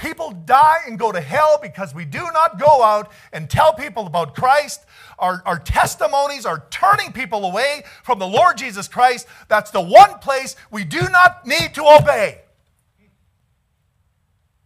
[0.00, 4.06] People die and go to hell because we do not go out and tell people
[4.06, 4.86] about Christ.
[5.18, 9.26] Our, our testimonies are turning people away from the Lord Jesus Christ.
[9.48, 12.40] That's the one place we do not need to obey.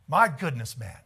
[0.06, 0.98] My goodness, man.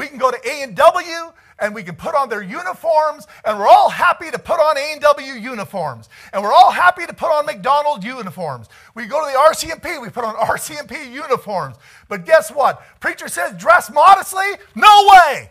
[0.00, 3.90] We can go to A&W and we can put on their uniforms and we're all
[3.90, 6.08] happy to put on A&W uniforms.
[6.32, 8.70] And we're all happy to put on McDonald's uniforms.
[8.94, 11.76] We go to the RCMP, we put on RCMP uniforms.
[12.08, 12.82] But guess what?
[13.00, 14.46] Preacher says dress modestly?
[14.74, 15.50] No way.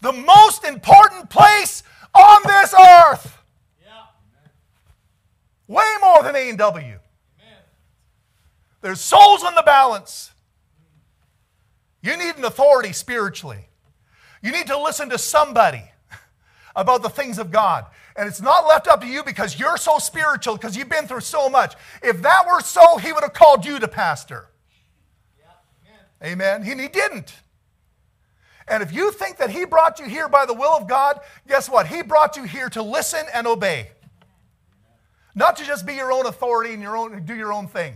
[0.00, 1.82] The most important place
[2.14, 3.36] on this earth.
[5.66, 7.00] Way more than A&W.
[8.80, 10.32] There's souls in the balance.
[12.02, 13.68] You need an authority spiritually.
[14.42, 15.82] You need to listen to somebody
[16.76, 17.86] about the things of God.
[18.16, 21.20] And it's not left up to you because you're so spiritual, because you've been through
[21.20, 21.74] so much.
[22.02, 24.48] If that were so, he would have called you to pastor.
[25.38, 26.62] Yeah, amen.
[26.62, 26.70] amen.
[26.70, 27.34] And he didn't.
[28.66, 31.68] And if you think that he brought you here by the will of God, guess
[31.68, 31.86] what?
[31.86, 33.90] He brought you here to listen and obey.
[35.34, 37.94] Not to just be your own authority and your own, do your own thing.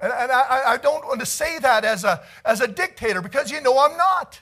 [0.00, 3.50] And, and I, I don't want to say that as a, as a dictator because
[3.50, 4.40] you know I'm not.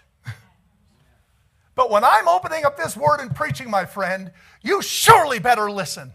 [1.74, 4.32] But when I'm opening up this word and preaching, my friend,
[4.62, 6.12] you surely better listen.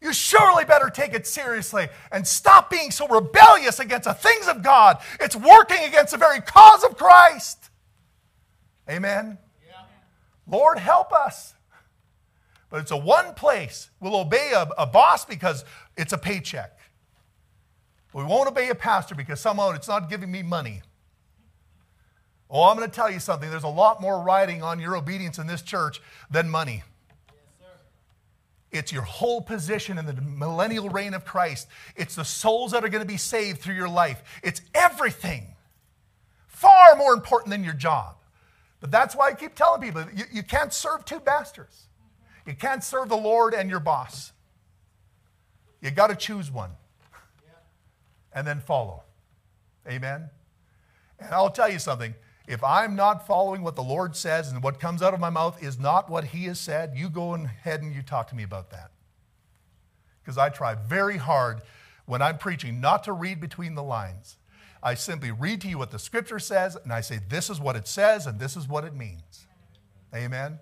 [0.00, 4.60] You surely better take it seriously and stop being so rebellious against the things of
[4.60, 4.98] God.
[5.20, 7.70] It's working against the very cause of Christ.
[8.90, 9.38] Amen.
[9.64, 9.74] Yeah.
[10.48, 11.54] Lord, help us.
[12.68, 13.90] But it's a one place.
[14.00, 15.64] We'll obey a, a boss because
[15.96, 16.76] it's a paycheck.
[18.12, 20.82] We won't obey a pastor because somehow it's not giving me money.
[22.50, 23.48] Oh, I'm going to tell you something.
[23.48, 26.82] There's a lot more riding on your obedience in this church than money.
[28.70, 31.66] it's your whole position in the millennial reign of Christ.
[31.96, 34.22] It's the souls that are going to be saved through your life.
[34.42, 35.54] It's everything.
[36.46, 38.16] Far more important than your job.
[38.80, 41.86] But that's why I keep telling people you, you can't serve two masters.
[42.46, 44.32] You can't serve the Lord and your boss.
[45.80, 46.70] You got to choose one
[48.34, 49.02] and then follow.
[49.88, 50.30] Amen?
[51.18, 52.14] And I'll tell you something.
[52.48, 55.62] If I'm not following what the Lord says and what comes out of my mouth
[55.62, 58.70] is not what He has said, you go ahead and you talk to me about
[58.70, 58.90] that.
[60.22, 61.62] Because I try very hard
[62.06, 64.36] when I'm preaching not to read between the lines.
[64.82, 67.76] I simply read to you what the scripture says and I say, this is what
[67.76, 69.46] it says and this is what it means.
[70.14, 70.58] Amen?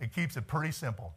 [0.00, 1.14] It keeps it pretty simple.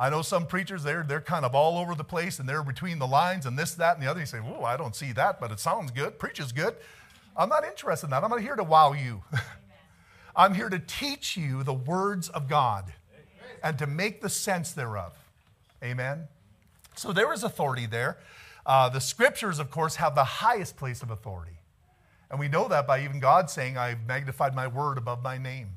[0.00, 2.98] I know some preachers, they're, they're kind of all over the place and they're between
[2.98, 4.18] the lines and this, that, and the other.
[4.18, 6.18] You say, oh, I don't see that, but it sounds good.
[6.18, 6.74] Preaches good.
[7.36, 8.24] I'm not interested in that.
[8.24, 9.22] I'm not here to wow you.
[10.34, 12.94] I'm here to teach you the words of God
[13.62, 15.12] and to make the sense thereof.
[15.84, 16.28] Amen.
[16.96, 18.16] So there is authority there.
[18.64, 21.58] Uh, the scriptures, of course, have the highest place of authority.
[22.30, 25.72] And we know that by even God saying, I've magnified my word above my name.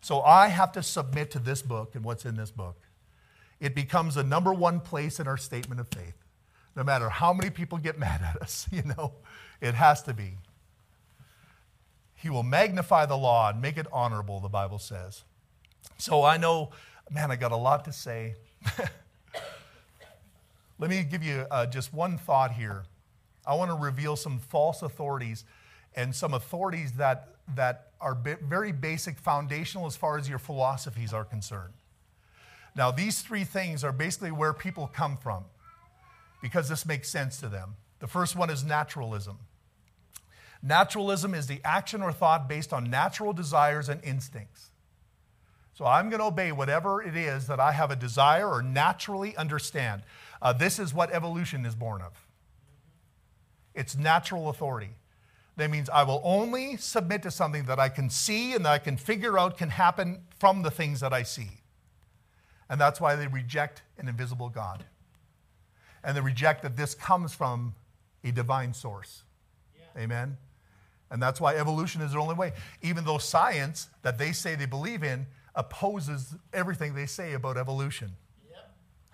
[0.00, 2.78] So I have to submit to this book and what's in this book
[3.60, 6.16] it becomes a number one place in our statement of faith.
[6.76, 9.12] No matter how many people get mad at us, you know,
[9.60, 10.38] it has to be.
[12.14, 15.24] He will magnify the law and make it honorable, the Bible says.
[15.98, 16.70] So I know,
[17.10, 18.34] man, I got a lot to say.
[20.78, 22.84] Let me give you uh, just one thought here.
[23.46, 25.44] I want to reveal some false authorities
[25.94, 31.24] and some authorities that, that are very basic, foundational as far as your philosophies are
[31.24, 31.74] concerned.
[32.76, 35.44] Now, these three things are basically where people come from
[36.42, 37.76] because this makes sense to them.
[38.00, 39.38] The first one is naturalism.
[40.62, 44.70] Naturalism is the action or thought based on natural desires and instincts.
[45.74, 49.36] So I'm going to obey whatever it is that I have a desire or naturally
[49.36, 50.02] understand.
[50.40, 52.12] Uh, this is what evolution is born of
[53.74, 54.90] it's natural authority.
[55.56, 58.78] That means I will only submit to something that I can see and that I
[58.78, 61.50] can figure out can happen from the things that I see.
[62.68, 64.84] And that's why they reject an invisible God.
[66.02, 67.74] And they reject that this comes from
[68.22, 69.22] a divine source.
[69.76, 70.02] Yeah.
[70.02, 70.36] Amen?
[71.10, 72.52] And that's why evolution is the only way.
[72.82, 78.12] Even though science that they say they believe in opposes everything they say about evolution.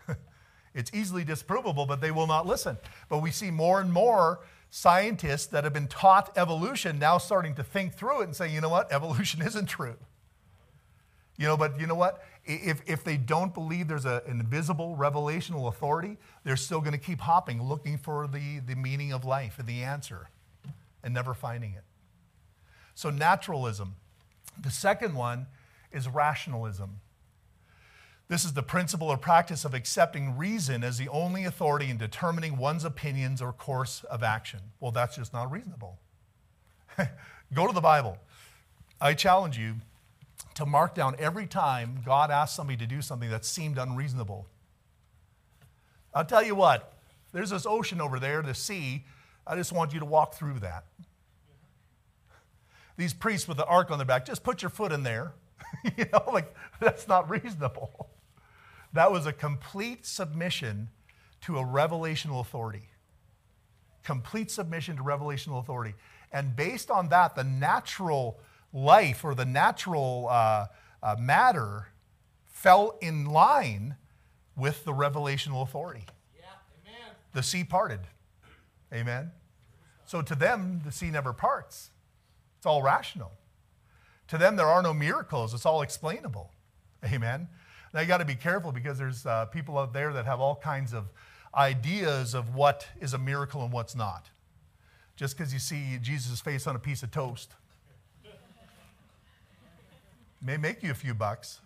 [0.08, 0.18] Yep.
[0.74, 2.78] it's easily disprovable, but they will not listen.
[3.08, 4.40] But we see more and more
[4.70, 8.60] scientists that have been taught evolution now starting to think through it and say, you
[8.60, 9.96] know what, evolution isn't true.
[11.40, 12.22] You know, but you know what?
[12.44, 16.98] If, if they don't believe there's a, an invisible revelational authority, they're still going to
[16.98, 20.28] keep hopping, looking for the, the meaning of life and the answer,
[21.02, 21.84] and never finding it.
[22.94, 23.96] So, naturalism.
[24.60, 25.46] The second one
[25.90, 27.00] is rationalism.
[28.28, 32.58] This is the principle or practice of accepting reason as the only authority in determining
[32.58, 34.60] one's opinions or course of action.
[34.78, 35.98] Well, that's just not reasonable.
[37.54, 38.18] Go to the Bible.
[39.00, 39.76] I challenge you
[40.60, 44.46] to mark down every time God asked somebody to do something that seemed unreasonable.
[46.12, 46.92] I'll tell you what,
[47.32, 49.06] there's this ocean over there, the sea.
[49.46, 50.84] I just want you to walk through that.
[52.98, 55.32] These priests with the ark on their back, just put your foot in there.
[55.96, 58.10] you know, like that's not reasonable.
[58.92, 60.90] That was a complete submission
[61.42, 62.90] to a revelational authority.
[64.04, 65.94] Complete submission to revelational authority.
[66.32, 68.40] And based on that, the natural
[68.72, 70.66] life or the natural uh,
[71.02, 71.88] uh, matter
[72.46, 73.96] fell in line
[74.56, 76.04] with the revelational authority.
[76.38, 76.46] Yeah,
[76.86, 77.14] amen.
[77.32, 78.00] The sea parted.
[78.92, 79.30] Amen.
[80.04, 81.90] So to them, the sea never parts.
[82.58, 83.32] It's all rational.
[84.28, 85.54] To them, there are no miracles.
[85.54, 86.52] It's all explainable.
[87.04, 87.48] Amen.
[87.94, 90.56] Now you got to be careful because there's uh, people out there that have all
[90.56, 91.06] kinds of
[91.54, 94.30] ideas of what is a miracle and what's not.
[95.16, 97.54] Just because you see Jesus' face on a piece of toast
[100.42, 101.60] may make you a few bucks.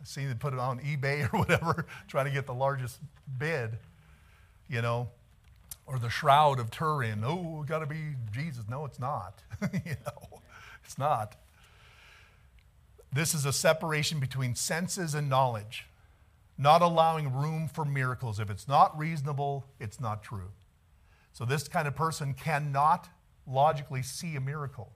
[0.00, 2.98] I've seen them put it on eBay or whatever, trying to get the largest
[3.38, 3.78] bid,
[4.68, 5.08] you know,
[5.86, 7.22] or the shroud of Turin.
[7.24, 8.64] Oh, got to be Jesus.
[8.68, 9.42] No, it's not.
[9.72, 10.40] you know,
[10.84, 11.36] it's not.
[13.12, 15.86] This is a separation between senses and knowledge,
[16.56, 18.40] not allowing room for miracles.
[18.40, 20.50] If it's not reasonable, it's not true.
[21.34, 23.08] So, this kind of person cannot
[23.46, 24.92] logically see a miracle.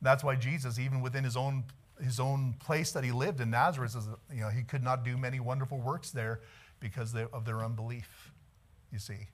[0.00, 1.64] That's why Jesus, even within his own,
[2.02, 5.16] his own place that he lived in Nazareth, says, you know, he could not do
[5.16, 6.40] many wonderful works there
[6.80, 8.32] because of their unbelief.
[8.92, 9.28] You see,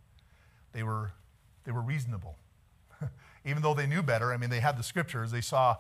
[0.73, 1.13] they were,
[1.65, 2.37] they were reasonable.
[3.45, 5.77] even though they knew better, I mean, they had the scriptures, they saw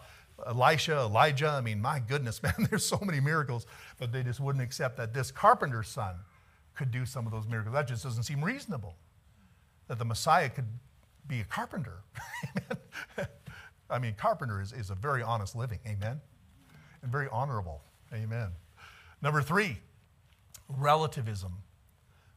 [0.46, 1.48] Elisha, Elijah.
[1.48, 3.66] I mean, my goodness, man, there's so many miracles,
[3.98, 6.16] but they just wouldn't accept that this carpenter's son
[6.74, 7.72] could do some of those miracles.
[7.72, 8.96] That just doesn't seem reasonable.
[9.88, 10.66] That the Messiah could
[11.26, 12.02] be a carpenter.
[13.94, 15.78] I mean, carpenter is, is a very honest living.
[15.86, 16.20] Amen.
[17.02, 17.80] And very honorable.
[18.12, 18.48] Amen.
[19.22, 19.78] Number three,
[20.68, 21.52] relativism.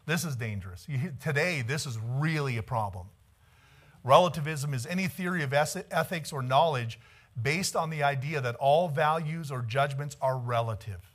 [0.05, 0.85] This is dangerous.
[0.87, 3.07] You, today, this is really a problem.
[4.03, 6.99] Relativism is any theory of ethics or knowledge
[7.41, 11.11] based on the idea that all values or judgments are relative,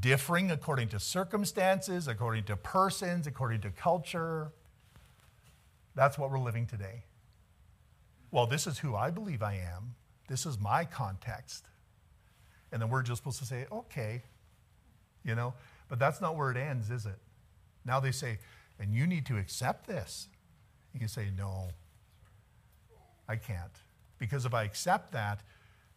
[0.00, 4.50] differing according to circumstances, according to persons, according to culture.
[5.94, 7.04] That's what we're living today.
[8.34, 9.94] Well, this is who I believe I am.
[10.26, 11.68] This is my context.
[12.72, 14.24] And then we're just supposed to say, okay,
[15.24, 15.54] you know,
[15.88, 17.14] but that's not where it ends, is it?
[17.84, 18.40] Now they say,
[18.80, 20.26] and you need to accept this.
[20.92, 21.68] And You say, no,
[23.28, 23.70] I can't.
[24.18, 25.44] Because if I accept that,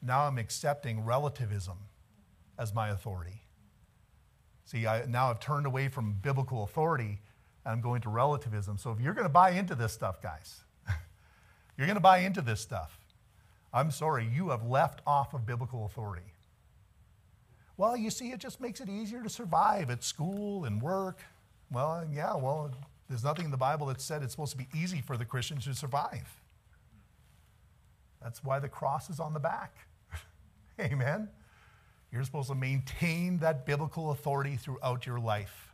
[0.03, 1.79] now I'm accepting relativism
[2.59, 3.41] as my authority.
[4.63, 7.19] See, I, now I've turned away from biblical authority
[7.65, 8.77] and I'm going to relativism.
[8.77, 10.61] So if you're going to buy into this stuff, guys,
[11.77, 12.99] you're going to buy into this stuff.
[13.73, 16.33] I'm sorry, you have left off of biblical authority.
[17.77, 21.19] Well, you see, it just makes it easier to survive at school and work.
[21.71, 22.71] Well, yeah, well,
[23.07, 25.65] there's nothing in the Bible that said it's supposed to be easy for the Christians
[25.65, 26.27] to survive.
[28.21, 29.77] That's why the cross is on the back.
[30.79, 31.29] Amen.
[32.11, 35.71] You're supposed to maintain that biblical authority throughout your life,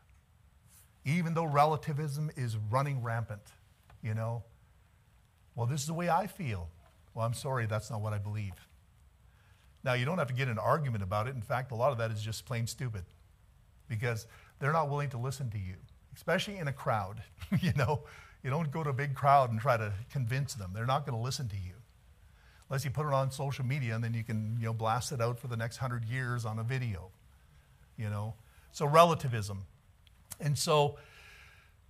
[1.05, 3.53] even though relativism is running rampant.
[4.01, 4.43] You know,
[5.55, 6.69] well, this is the way I feel.
[7.13, 8.53] Well, I'm sorry, that's not what I believe.
[9.83, 11.35] Now, you don't have to get an argument about it.
[11.35, 13.03] In fact, a lot of that is just plain stupid
[13.87, 14.27] because
[14.59, 15.75] they're not willing to listen to you,
[16.15, 17.21] especially in a crowd.
[17.61, 18.03] you know,
[18.43, 21.17] you don't go to a big crowd and try to convince them, they're not going
[21.17, 21.73] to listen to you
[22.73, 25.21] unless you put it on social media and then you can you know blast it
[25.21, 27.11] out for the next hundred years on a video
[27.97, 28.33] you know
[28.71, 29.65] so relativism
[30.39, 30.97] and so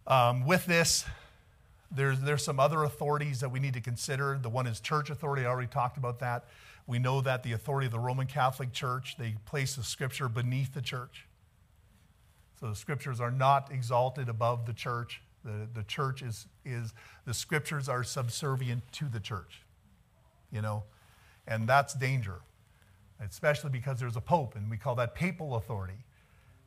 [0.08, 1.06] um, with this
[1.96, 5.44] there's, there's some other authorities that we need to consider the one is church authority
[5.46, 6.46] i already talked about that
[6.88, 10.74] we know that the authority of the roman catholic church they place the scripture beneath
[10.74, 11.26] the church
[12.60, 15.22] So the scriptures are not exalted above the church.
[15.44, 16.94] The, the church is, is,
[17.26, 19.64] the scriptures are subservient to the church,
[20.52, 20.84] you know,
[21.48, 22.42] and that's danger,
[23.20, 26.06] especially because there's a pope, and we call that papal authority.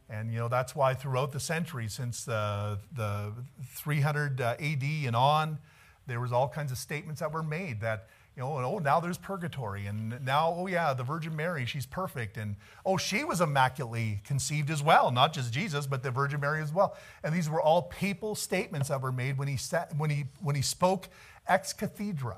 [0.08, 3.32] And, you know, that's why throughout the centuries, since the, the
[3.74, 5.58] 300 uh, AD and on,
[6.06, 9.16] there was all kinds of statements that were made that you know, oh, now there's
[9.16, 9.86] purgatory.
[9.86, 12.36] And now, oh, yeah, the Virgin Mary, she's perfect.
[12.36, 16.60] And oh, she was immaculately conceived as well, not just Jesus, but the Virgin Mary
[16.60, 16.96] as well.
[17.24, 20.54] And these were all papal statements that were made when he, sat, when he, when
[20.54, 21.08] he spoke
[21.48, 22.36] ex cathedra.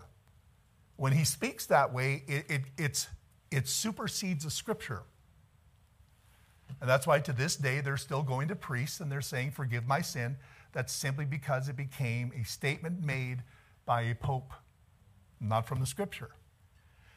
[0.97, 3.09] When he speaks that way, it, it, it's,
[3.51, 5.03] it supersedes the scripture.
[6.81, 9.87] And that's why to this day they're still going to priests and they're saying, Forgive
[9.87, 10.37] my sin.
[10.73, 13.43] That's simply because it became a statement made
[13.87, 14.53] by a pope
[15.41, 16.31] not from the scripture.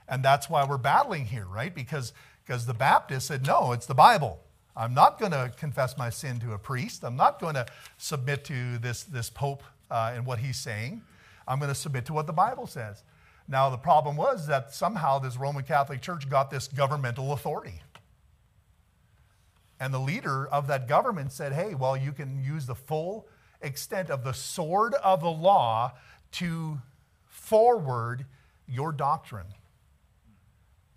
[0.07, 1.73] And that's why we're battling here, right?
[1.73, 2.13] Because,
[2.45, 4.39] because the Baptist said, no, it's the Bible.
[4.75, 7.03] I'm not going to confess my sin to a priest.
[7.03, 7.65] I'm not going to
[7.97, 11.01] submit to this, this pope uh, and what he's saying.
[11.47, 13.03] I'm going to submit to what the Bible says.
[13.47, 17.81] Now, the problem was that somehow this Roman Catholic Church got this governmental authority.
[19.81, 23.27] And the leader of that government said, hey, well, you can use the full
[23.61, 25.93] extent of the sword of the law
[26.33, 26.79] to
[27.25, 28.27] forward
[28.67, 29.47] your doctrine.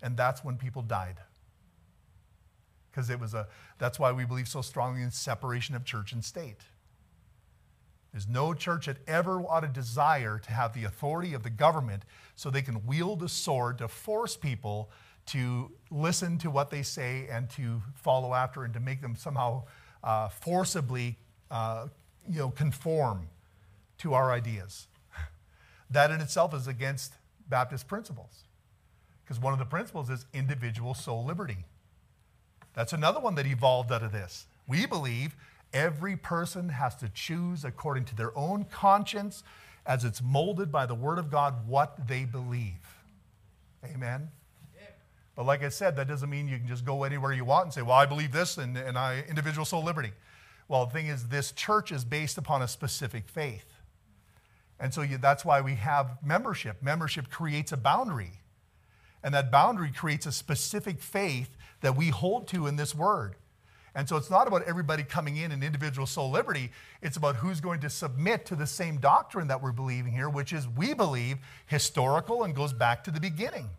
[0.03, 1.15] And that's when people died.
[2.91, 3.47] Because it was a,
[3.79, 6.61] that's why we believe so strongly in separation of church and state.
[8.11, 12.03] There's no church that ever ought to desire to have the authority of the government
[12.35, 14.91] so they can wield a sword to force people
[15.27, 19.63] to listen to what they say and to follow after and to make them somehow
[20.03, 21.17] uh, forcibly
[21.49, 21.87] uh,
[22.29, 23.27] you know, conform
[23.99, 24.87] to our ideas.
[25.91, 27.13] That in itself is against
[27.47, 28.45] Baptist principles.
[29.23, 31.57] Because one of the principles is individual soul liberty.
[32.73, 34.47] That's another one that evolved out of this.
[34.67, 35.35] We believe
[35.73, 39.43] every person has to choose according to their own conscience
[39.85, 43.03] as it's molded by the Word of God what they believe.
[43.83, 44.29] Amen?
[45.35, 47.73] But like I said, that doesn't mean you can just go anywhere you want and
[47.73, 50.11] say, well, I believe this and, and I individual soul liberty.
[50.67, 53.73] Well, the thing is, this church is based upon a specific faith.
[54.79, 56.81] And so you, that's why we have membership.
[56.81, 58.39] Membership creates a boundary.
[59.23, 63.35] And that boundary creates a specific faith that we hold to in this word.
[63.93, 66.71] And so it's not about everybody coming in and individual soul liberty.
[67.01, 70.51] It's about who's going to submit to the same doctrine that we're believing here, which
[70.51, 73.69] is, we believe, historical and goes back to the beginning.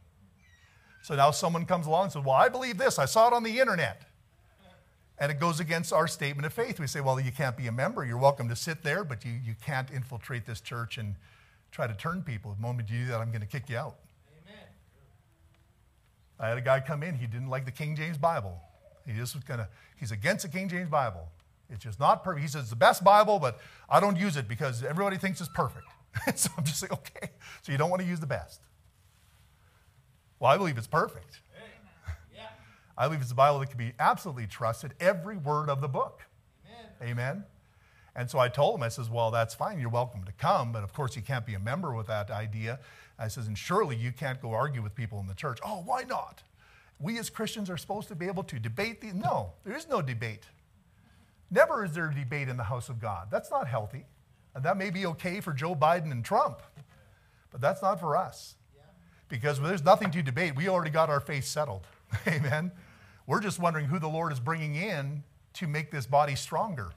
[1.06, 2.98] So now someone comes along and says, Well, I believe this.
[2.98, 4.02] I saw it on the internet
[5.18, 6.80] and it goes against our statement of faith.
[6.80, 8.04] We say, well, you can't be a member.
[8.04, 11.14] You're welcome to sit there, but you, you can't infiltrate this church and
[11.70, 12.54] try to turn people.
[12.54, 13.94] The moment you do that, I'm going to kick you out.
[14.42, 14.64] Amen.
[16.40, 18.60] I had a guy come in, he didn't like the King James Bible.
[19.06, 21.28] He just was kind of, he's against the King James Bible.
[21.70, 22.42] It's just not perfect.
[22.42, 25.48] He says it's the best Bible, but I don't use it because everybody thinks it's
[25.54, 25.86] perfect.
[26.34, 27.30] so I'm just like, okay,
[27.62, 28.60] so you don't want to use the best.
[30.38, 31.40] Well, I believe it's perfect.
[32.98, 36.22] I believe it's a Bible that can be absolutely trusted, every word of the book.
[37.02, 37.10] Amen.
[37.10, 37.44] Amen.
[38.14, 39.78] And so I told him, I says, well, that's fine.
[39.78, 42.78] You're welcome to come, but of course you can't be a member with that idea.
[43.18, 45.58] I says, and surely you can't go argue with people in the church.
[45.62, 46.42] Oh, why not?
[46.98, 49.12] We as Christians are supposed to be able to debate the.
[49.12, 50.44] No, there is no debate.
[51.50, 53.28] Never is there a debate in the house of God.
[53.30, 54.06] That's not healthy.
[54.54, 56.62] And that may be okay for Joe Biden and Trump,
[57.52, 58.54] but that's not for us.
[59.28, 60.54] Because there's nothing to debate.
[60.56, 61.86] We already got our faith settled.
[62.26, 62.70] Amen.
[63.26, 65.24] We're just wondering who the Lord is bringing in
[65.54, 66.92] to make this body stronger.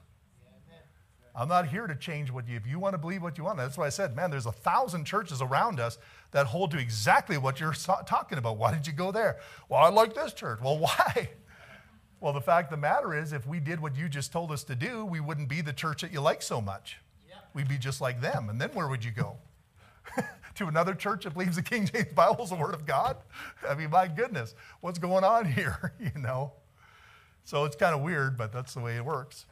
[1.34, 3.56] I'm not here to change what you, if you want to believe what you want.
[3.56, 5.98] That's why I said, man, there's a thousand churches around us
[6.32, 8.56] that hold to exactly what you're talking about.
[8.56, 9.38] Why did you go there?
[9.68, 10.60] Well, I like this church.
[10.60, 11.30] Well, why?
[12.20, 14.64] Well, the fact of the matter is, if we did what you just told us
[14.64, 16.98] to do, we wouldn't be the church that you like so much.
[17.28, 17.36] Yeah.
[17.54, 18.50] We'd be just like them.
[18.50, 19.38] And then where would you go?
[20.56, 23.16] to another church that believes the King James Bible is the Word of God?
[23.68, 25.92] I mean, my goodness, what's going on here?
[25.98, 26.52] you know?
[27.44, 29.46] So it's kind of weird, but that's the way it works.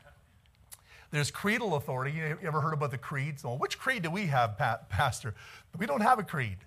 [1.11, 2.13] There's creedal authority.
[2.13, 3.43] You ever heard about the creeds?
[3.43, 5.35] Well, which creed do we have, Pastor?
[5.79, 6.59] We don't have a creed.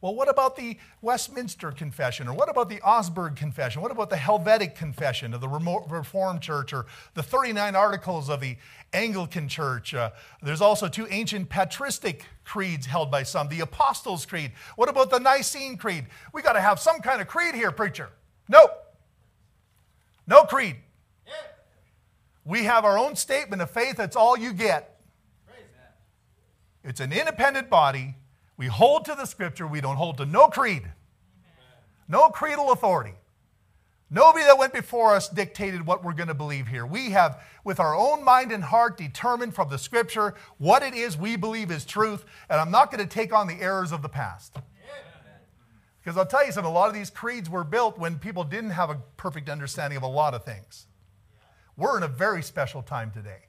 [0.00, 2.28] Well, what about the Westminster Confession?
[2.28, 3.82] Or what about the Augsburg Confession?
[3.82, 6.72] What about the Helvetic Confession of the Reformed Church?
[6.72, 8.56] Or the 39 Articles of the
[8.92, 9.94] Anglican Church?
[9.94, 14.52] Uh, there's also two ancient patristic creeds held by some the Apostles' Creed.
[14.76, 16.06] What about the Nicene Creed?
[16.32, 18.10] We got to have some kind of creed here, preacher.
[18.48, 18.70] Nope.
[20.28, 20.76] No creed.
[22.44, 23.96] We have our own statement of faith.
[23.96, 25.00] That's all you get.
[26.84, 28.14] It's an independent body
[28.58, 30.82] we hold to the scripture, we don't hold to no creed,
[32.08, 33.14] no creedal authority.
[34.10, 36.86] Nobody that went before us dictated what we're going to believe here.
[36.86, 41.16] We have, with our own mind and heart, determined from the scripture what it is
[41.18, 44.08] we believe is truth, and I'm not going to take on the errors of the
[44.08, 44.56] past.
[46.00, 48.70] Because I'll tell you something, a lot of these creeds were built when people didn't
[48.70, 50.86] have a perfect understanding of a lot of things.
[51.76, 53.42] We're in a very special time today.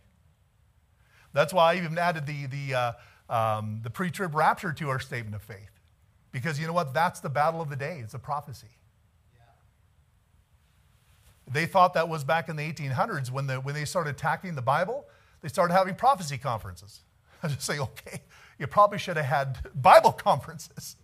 [1.31, 2.91] That's why I even added the, the, uh,
[3.29, 5.79] um, the pre trib rapture to our statement of faith.
[6.31, 6.93] Because you know what?
[6.93, 8.67] That's the battle of the day, it's a prophecy.
[11.51, 14.61] They thought that was back in the 1800s when, the, when they started attacking the
[14.61, 15.05] Bible,
[15.41, 17.01] they started having prophecy conferences.
[17.43, 18.21] I just say, okay,
[18.59, 20.95] you probably should have had Bible conferences.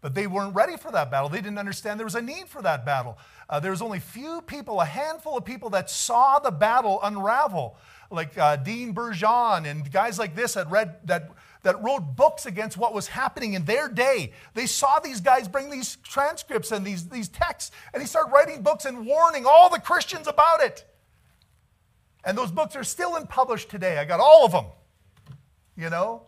[0.00, 1.28] But they weren't ready for that battle.
[1.28, 3.18] They didn't understand there was a need for that battle.
[3.48, 7.76] Uh, there was only few people, a handful of people that saw the battle unravel,
[8.10, 11.30] like uh, Dean Burgon and guys like this that read that
[11.66, 14.32] that wrote books against what was happening in their day.
[14.54, 18.62] They saw these guys bring these transcripts and these, these texts, and he started writing
[18.62, 20.84] books and warning all the Christians about it.
[22.24, 23.98] And those books are still in published today.
[23.98, 24.66] I got all of them.
[25.76, 26.22] You know?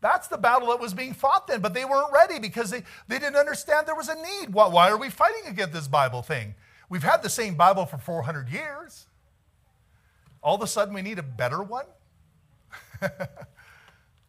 [0.00, 3.18] That's the battle that was being fought then, but they weren't ready because they, they
[3.18, 4.52] didn't understand there was a need.
[4.52, 6.54] Why, why are we fighting against this Bible thing?
[6.88, 9.06] We've had the same Bible for 400 years.
[10.40, 11.86] All of a sudden, we need a better one?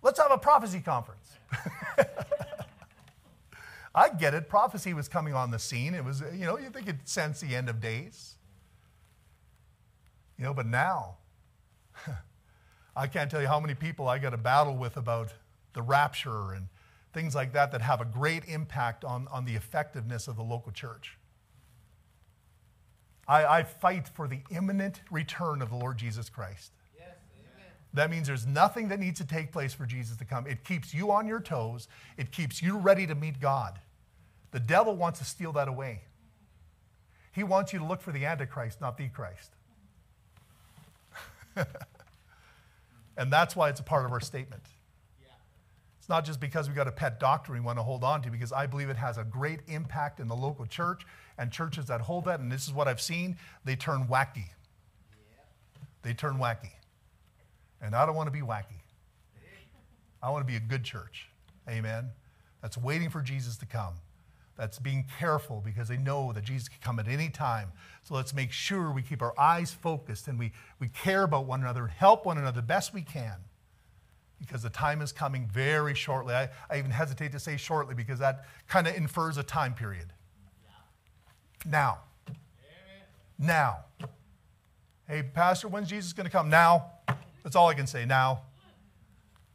[0.01, 1.37] Let's have a prophecy conference.
[3.95, 4.49] I get it.
[4.49, 5.93] Prophecy was coming on the scene.
[5.93, 8.35] It was, you know, you think it sense the end of days.
[10.37, 11.17] You know, but now,
[12.95, 15.33] I can't tell you how many people I got to battle with about
[15.73, 16.67] the rapture and
[17.13, 20.71] things like that that have a great impact on, on the effectiveness of the local
[20.71, 21.17] church.
[23.27, 26.71] I, I fight for the imminent return of the Lord Jesus Christ.
[27.93, 30.45] That means there's nothing that needs to take place for Jesus to come.
[30.45, 33.79] It keeps you on your toes, it keeps you ready to meet God.
[34.51, 36.01] The devil wants to steal that away.
[37.31, 39.51] He wants you to look for the Antichrist, not the Christ.
[43.17, 44.63] and that's why it's a part of our statement.
[46.09, 48.31] It's not just because we got a pet doctrine we want to hold on to,
[48.31, 51.05] because I believe it has a great impact in the local church
[51.37, 52.39] and churches that hold that.
[52.39, 54.45] And this is what I've seen they turn wacky.
[56.01, 56.71] They turn wacky.
[57.79, 58.81] And I don't want to be wacky.
[60.23, 61.29] I want to be a good church.
[61.69, 62.09] Amen.
[62.63, 63.93] That's waiting for Jesus to come.
[64.57, 67.71] That's being careful because they know that Jesus can come at any time.
[68.01, 71.61] So let's make sure we keep our eyes focused and we, we care about one
[71.61, 73.35] another and help one another the best we can
[74.39, 76.33] because the time is coming very shortly.
[76.33, 80.13] I, I even hesitate to say shortly because that kind of infers a time period.
[81.65, 81.99] Now.
[83.37, 83.79] Now.
[85.07, 86.49] Hey, Pastor, when's Jesus going to come?
[86.49, 86.91] Now.
[87.43, 88.41] That's all I can say now.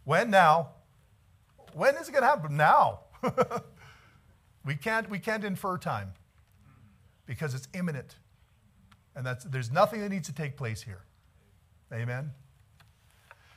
[0.04, 0.70] When now?
[1.72, 2.56] When is it going to happen?
[2.56, 3.00] Now.
[4.64, 6.12] we, can't, we can't infer time
[7.26, 8.16] because it's imminent.
[9.16, 11.04] And that's, there's nothing that needs to take place here.
[11.92, 12.32] Amen?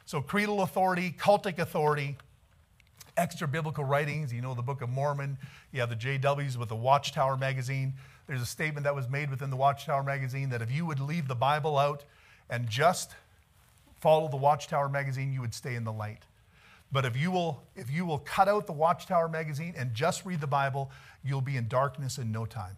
[0.08, 2.16] So, creedal authority, cultic authority,
[3.18, 4.32] extra biblical writings.
[4.32, 5.38] You know, the Book of Mormon.
[5.74, 7.93] You have the JWs with the Watchtower magazine.
[8.26, 11.28] There's a statement that was made within the Watchtower magazine that if you would leave
[11.28, 12.05] the Bible out
[12.49, 13.16] and just
[13.99, 16.24] follow the Watchtower magazine, you would stay in the light.
[16.89, 20.39] But if you will, if you will cut out the Watchtower magazine and just read
[20.39, 20.89] the Bible,
[21.22, 22.78] you'll be in darkness in no time.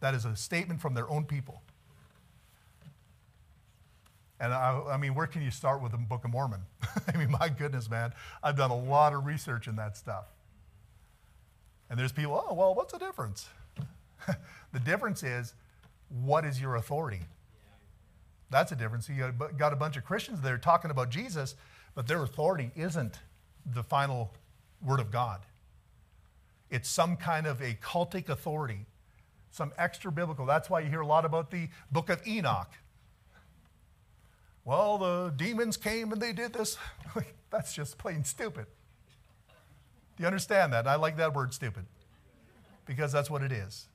[0.00, 1.60] That is a statement from their own people.
[4.40, 6.62] And I, I mean, where can you start with the Book of Mormon?
[7.14, 10.24] I mean, my goodness, man, I've done a lot of research in that stuff.
[11.90, 13.48] And there's people, oh, well, what's the difference?
[14.72, 15.54] the difference is,
[16.08, 17.20] what is your authority?
[18.48, 19.08] That's a difference.
[19.08, 21.54] You got a bunch of Christians there talking about Jesus,
[21.94, 23.20] but their authority isn't
[23.66, 24.32] the final
[24.82, 25.40] word of God.
[26.70, 28.86] It's some kind of a cultic authority,
[29.50, 30.46] some extra biblical.
[30.46, 32.70] That's why you hear a lot about the book of Enoch.
[34.64, 36.76] Well, the demons came and they did this.
[37.50, 38.66] That's just plain stupid.
[40.16, 40.86] Do you understand that?
[40.86, 41.86] I like that word stupid
[42.84, 43.86] because that's what it is.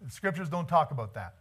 [0.00, 1.34] The scriptures don't talk about that.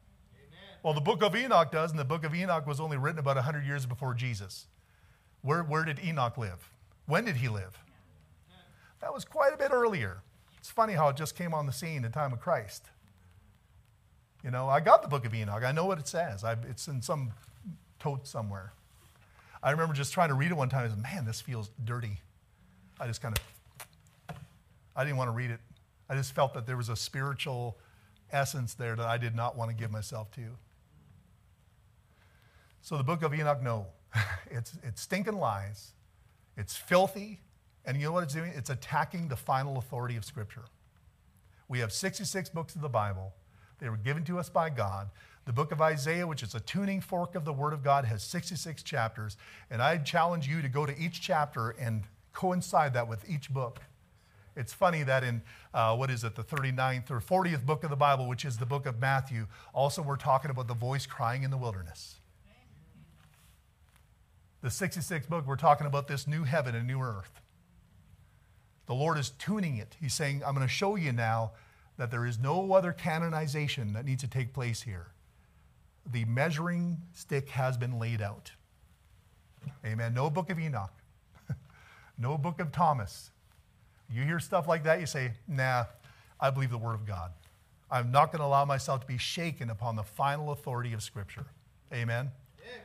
[0.82, 3.36] Well, the book of Enoch does, and the book of Enoch was only written about
[3.36, 4.68] 100 years before Jesus.
[5.42, 6.70] Where, where did Enoch live?
[7.06, 7.78] When did he live?
[9.02, 10.22] That was quite a bit earlier.
[10.58, 12.90] It's funny how it just came on the scene in the time of Christ.
[14.46, 15.64] You know, I got the book of Enoch.
[15.64, 16.44] I know what it says.
[16.44, 17.32] I, it's in some
[17.98, 18.74] tote somewhere.
[19.64, 20.86] I remember just trying to read it one time.
[20.86, 22.20] I said, man, this feels dirty.
[23.00, 24.36] I just kind of,
[24.96, 25.60] I didn't want to read it.
[26.08, 27.80] I just felt that there was a spiritual
[28.32, 30.44] essence there that I did not want to give myself to.
[32.84, 33.88] So the book of Enoch, no.
[34.52, 35.94] it's, it's stinking lies.
[36.56, 37.40] It's filthy.
[37.84, 38.54] And you know what it's doing?
[38.56, 40.66] It's attacking the final authority of Scripture.
[41.68, 43.34] We have 66 books of the Bible.
[43.80, 45.10] They were given to us by God.
[45.46, 48.24] The book of Isaiah, which is a tuning fork of the Word of God, has
[48.24, 49.38] 66 chapters.
[49.70, 52.04] And I challenge you to go to each chapter and
[52.34, 53.82] coincide that with each book.
[54.56, 55.42] It's funny that in,
[55.74, 58.66] uh, what is it, the 39th or 40th book of the Bible, which is the
[58.66, 62.16] book of Matthew, also we're talking about the voice crying in the wilderness.
[64.62, 67.42] The 66th book, we're talking about this new heaven and new earth.
[68.88, 69.96] The Lord is tuning it.
[70.00, 71.52] He's saying, I'm going to show you now
[71.98, 75.08] that there is no other canonization that needs to take place here.
[76.12, 78.52] The measuring stick has been laid out.
[79.86, 80.14] Amen.
[80.14, 80.94] No book of Enoch,
[82.18, 83.32] no book of Thomas,
[84.10, 85.86] you hear stuff like that, you say, nah,
[86.40, 87.32] I believe the Word of God.
[87.90, 91.46] I'm not going to allow myself to be shaken upon the final authority of Scripture.
[91.94, 92.32] Amen?
[92.60, 92.78] Yeah.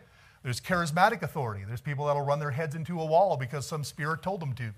[0.42, 1.64] There's charismatic authority.
[1.66, 4.72] There's people that'll run their heads into a wall because some spirit told them to.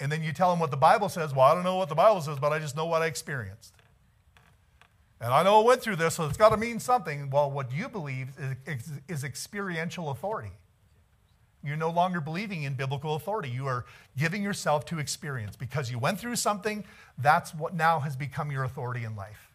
[0.00, 1.34] And then you tell them what the Bible says.
[1.34, 3.74] Well, I don't know what the Bible says, but I just know what I experienced.
[5.20, 7.30] And I know I went through this, so it's got to mean something.
[7.30, 8.28] Well, what you believe
[8.66, 10.52] is, is experiential authority.
[11.64, 13.50] You're no longer believing in biblical authority.
[13.50, 13.84] You are
[14.16, 15.56] giving yourself to experience.
[15.56, 16.84] Because you went through something,
[17.18, 19.47] that's what now has become your authority in life.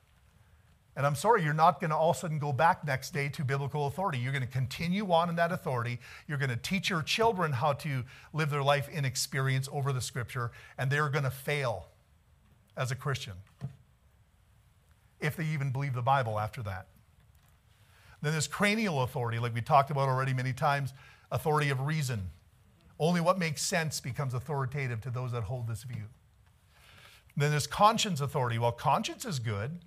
[0.95, 3.27] And I'm sorry, you're not going to all of a sudden go back next day
[3.29, 4.19] to biblical authority.
[4.19, 5.99] You're going to continue on in that authority.
[6.27, 10.01] You're going to teach your children how to live their life in experience over the
[10.01, 11.87] scripture, and they're going to fail
[12.77, 13.33] as a Christian
[15.19, 16.87] if they even believe the Bible after that.
[18.21, 20.93] Then there's cranial authority, like we talked about already many times
[21.31, 22.29] authority of reason.
[22.99, 26.05] Only what makes sense becomes authoritative to those that hold this view.
[27.35, 28.59] Then there's conscience authority.
[28.59, 29.79] Well, conscience is good.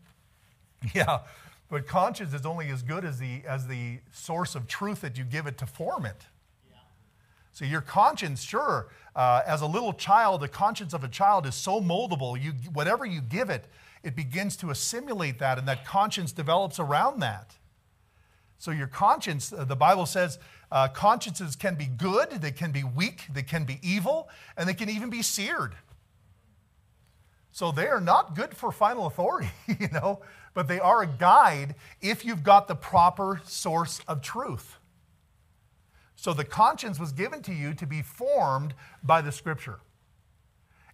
[0.95, 1.21] Yeah,
[1.69, 5.25] but conscience is only as good as the, as the source of truth that you
[5.25, 6.27] give it to form it.
[7.53, 11.55] So your conscience, sure, uh, as a little child, the conscience of a child is
[11.55, 12.41] so moldable.
[12.41, 13.65] You, whatever you give it,
[14.03, 17.57] it begins to assimilate that, and that conscience develops around that.
[18.59, 20.39] So your conscience, uh, the Bible says,
[20.71, 24.75] uh, consciences can be good, they can be weak, they can be evil, and they
[24.75, 25.75] can even be seared.
[27.53, 29.49] So they are not good for final authority,
[29.81, 30.21] you know,
[30.57, 34.79] but they are a guide if you've got the proper source of truth.
[36.15, 39.81] So the conscience was given to you to be formed by the scripture.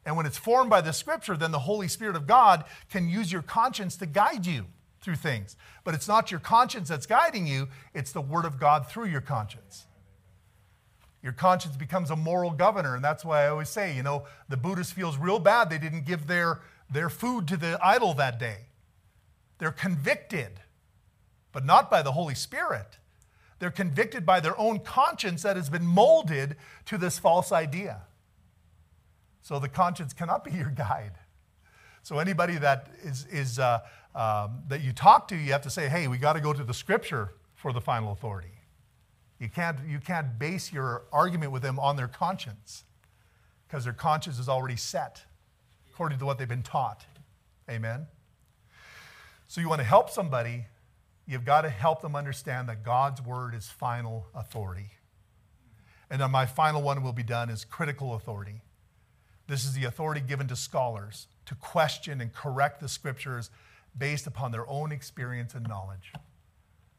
[0.04, 3.30] And when it's formed by the scripture, then the Holy Spirit of God can use
[3.30, 4.66] your conscience to guide you
[5.00, 5.56] through things.
[5.84, 9.20] But it's not your conscience that's guiding you, it's the Word of God through your
[9.20, 9.86] conscience.
[11.22, 14.56] Your conscience becomes a moral governor, and that's why I always say, you know, the
[14.56, 18.66] Buddhist feels real bad they didn't give their, their food to the idol that day.
[19.62, 20.58] They're convicted,
[21.52, 22.98] but not by the Holy Spirit.
[23.60, 26.56] They're convicted by their own conscience that has been molded
[26.86, 28.00] to this false idea.
[29.40, 31.12] So the conscience cannot be your guide.
[32.02, 33.82] So anybody that is, is uh,
[34.16, 36.64] um, that you talk to, you have to say, hey, we got to go to
[36.64, 38.58] the scripture for the final authority.
[39.38, 42.82] You can't, you can't base your argument with them on their conscience
[43.68, 45.22] because their conscience is already set
[45.92, 47.06] according to what they've been taught.
[47.70, 48.08] Amen?
[49.53, 50.64] So you want to help somebody,
[51.26, 54.92] you've got to help them understand that God's word is final authority.
[56.09, 58.62] And then my final one will be done is critical authority.
[59.48, 63.50] This is the authority given to scholars to question and correct the scriptures
[63.98, 66.14] based upon their own experience and knowledge.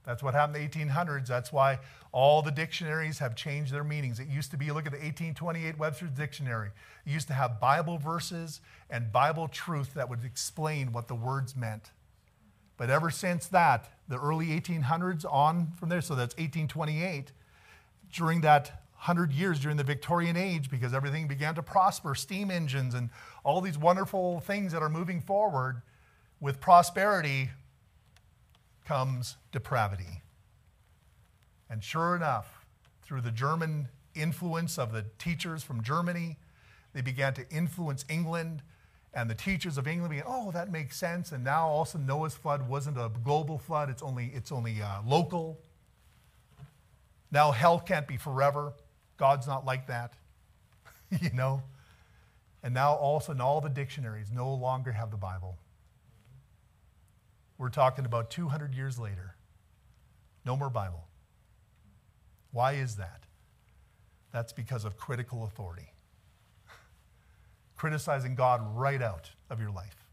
[0.06, 1.26] That's what happened in the 1800s.
[1.26, 1.80] That's why
[2.12, 4.20] all the dictionaries have changed their meanings.
[4.20, 6.70] It used to be, look at the 1828 Webster's Dictionary.
[7.04, 11.56] It used to have Bible verses and Bible truth that would explain what the words
[11.56, 11.90] meant.
[12.84, 17.32] But ever since that, the early 1800s on from there, so that's 1828,
[18.12, 22.94] during that 100 years during the Victorian age, because everything began to prosper, steam engines
[22.94, 23.10] and
[23.46, 25.82] all these wonderful things that are moving forward,
[26.42, 27.52] with prosperity
[28.84, 30.22] comes depravity.
[31.70, 32.66] And sure enough,
[33.02, 36.38] through the German influence of the teachers from Germany,
[36.92, 38.62] they began to influence England.
[39.14, 41.32] And the teachers of England began, oh, that makes sense.
[41.32, 45.60] And now also Noah's flood wasn't a global flood, it's only, it's only uh, local.
[47.32, 48.74] Now hell can't be forever.
[49.18, 50.14] God's not like that,
[51.22, 51.62] you know?
[52.64, 55.58] And now all of a sudden, all the dictionaries no longer have the Bible.
[57.58, 59.36] We're talking about 200 years later.
[60.46, 61.08] No more Bible.
[62.52, 63.24] Why is that?
[64.32, 65.92] That's because of critical authority.
[67.84, 70.08] Criticizing God right out of your life.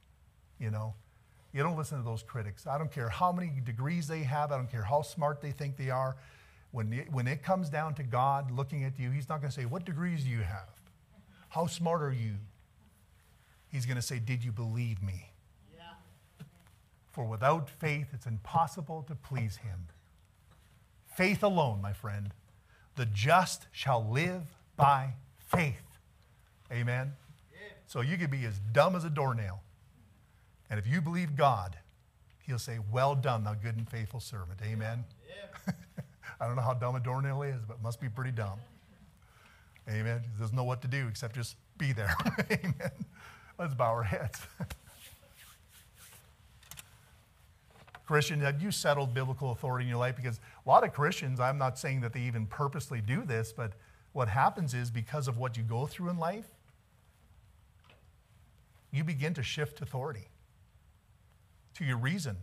[0.59, 0.93] You know,
[1.53, 2.67] you don't listen to those critics.
[2.67, 5.77] I don't care how many degrees they have, I don't care how smart they think
[5.77, 6.17] they are.
[6.73, 9.55] When it, when it comes down to God looking at you, He's not going to
[9.55, 10.67] say, What degrees do you have?
[11.51, 12.39] How smart are you?
[13.69, 15.31] He's going to say, Did you believe me?
[17.13, 19.87] For without faith, it's impossible to please him.
[21.17, 22.35] Faith alone, my friend.
[22.97, 24.43] The just shall live
[24.77, 25.85] by faith.
[26.73, 27.13] Amen.
[27.91, 29.61] So you could be as dumb as a doornail.
[30.71, 31.77] And if you believe God,
[32.47, 34.61] he'll say, Well done, thou good and faithful servant.
[34.65, 35.05] Amen.
[35.29, 35.73] Yeah.
[36.41, 38.61] I don't know how dumb a doornail is, but must be pretty dumb.
[39.89, 40.23] Amen.
[40.23, 42.15] He doesn't know what to do except just be there.
[42.53, 42.93] Amen.
[43.59, 44.39] Let's bow our heads.
[48.07, 50.15] Christian, have you settled biblical authority in your life?
[50.15, 53.73] Because a lot of Christians, I'm not saying that they even purposely do this, but
[54.13, 56.47] what happens is because of what you go through in life,
[58.91, 60.29] you begin to shift authority
[61.75, 62.37] to your reason,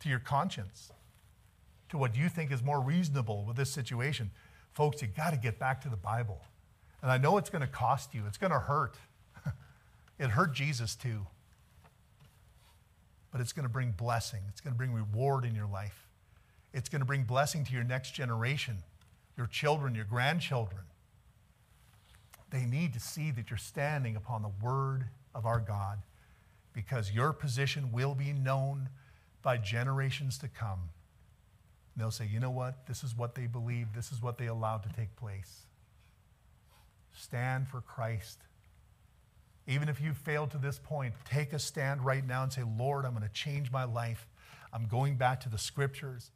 [0.00, 0.90] to your conscience,
[1.88, 4.30] to what you think is more reasonable with this situation.
[4.72, 6.40] Folks, you got to get back to the Bible.
[7.02, 8.96] And I know it's going to cost you, it's going to hurt.
[10.18, 11.26] it hurt Jesus too
[13.32, 14.40] but it's going to bring blessing.
[14.50, 16.06] It's going to bring reward in your life.
[16.74, 18.76] It's going to bring blessing to your next generation,
[19.36, 20.82] your children, your grandchildren.
[22.52, 26.02] They need to see that you're standing upon the word of our God
[26.74, 28.90] because your position will be known
[29.42, 30.90] by generations to come.
[31.94, 32.86] And they'll say, you know what?
[32.86, 33.94] This is what they believe.
[33.94, 35.66] This is what they allowed to take place.
[37.12, 38.38] Stand for Christ.
[39.66, 43.04] Even if you've failed to this point, take a stand right now and say, Lord,
[43.04, 44.26] I'm going to change my life.
[44.72, 46.30] I'm going back to the scriptures.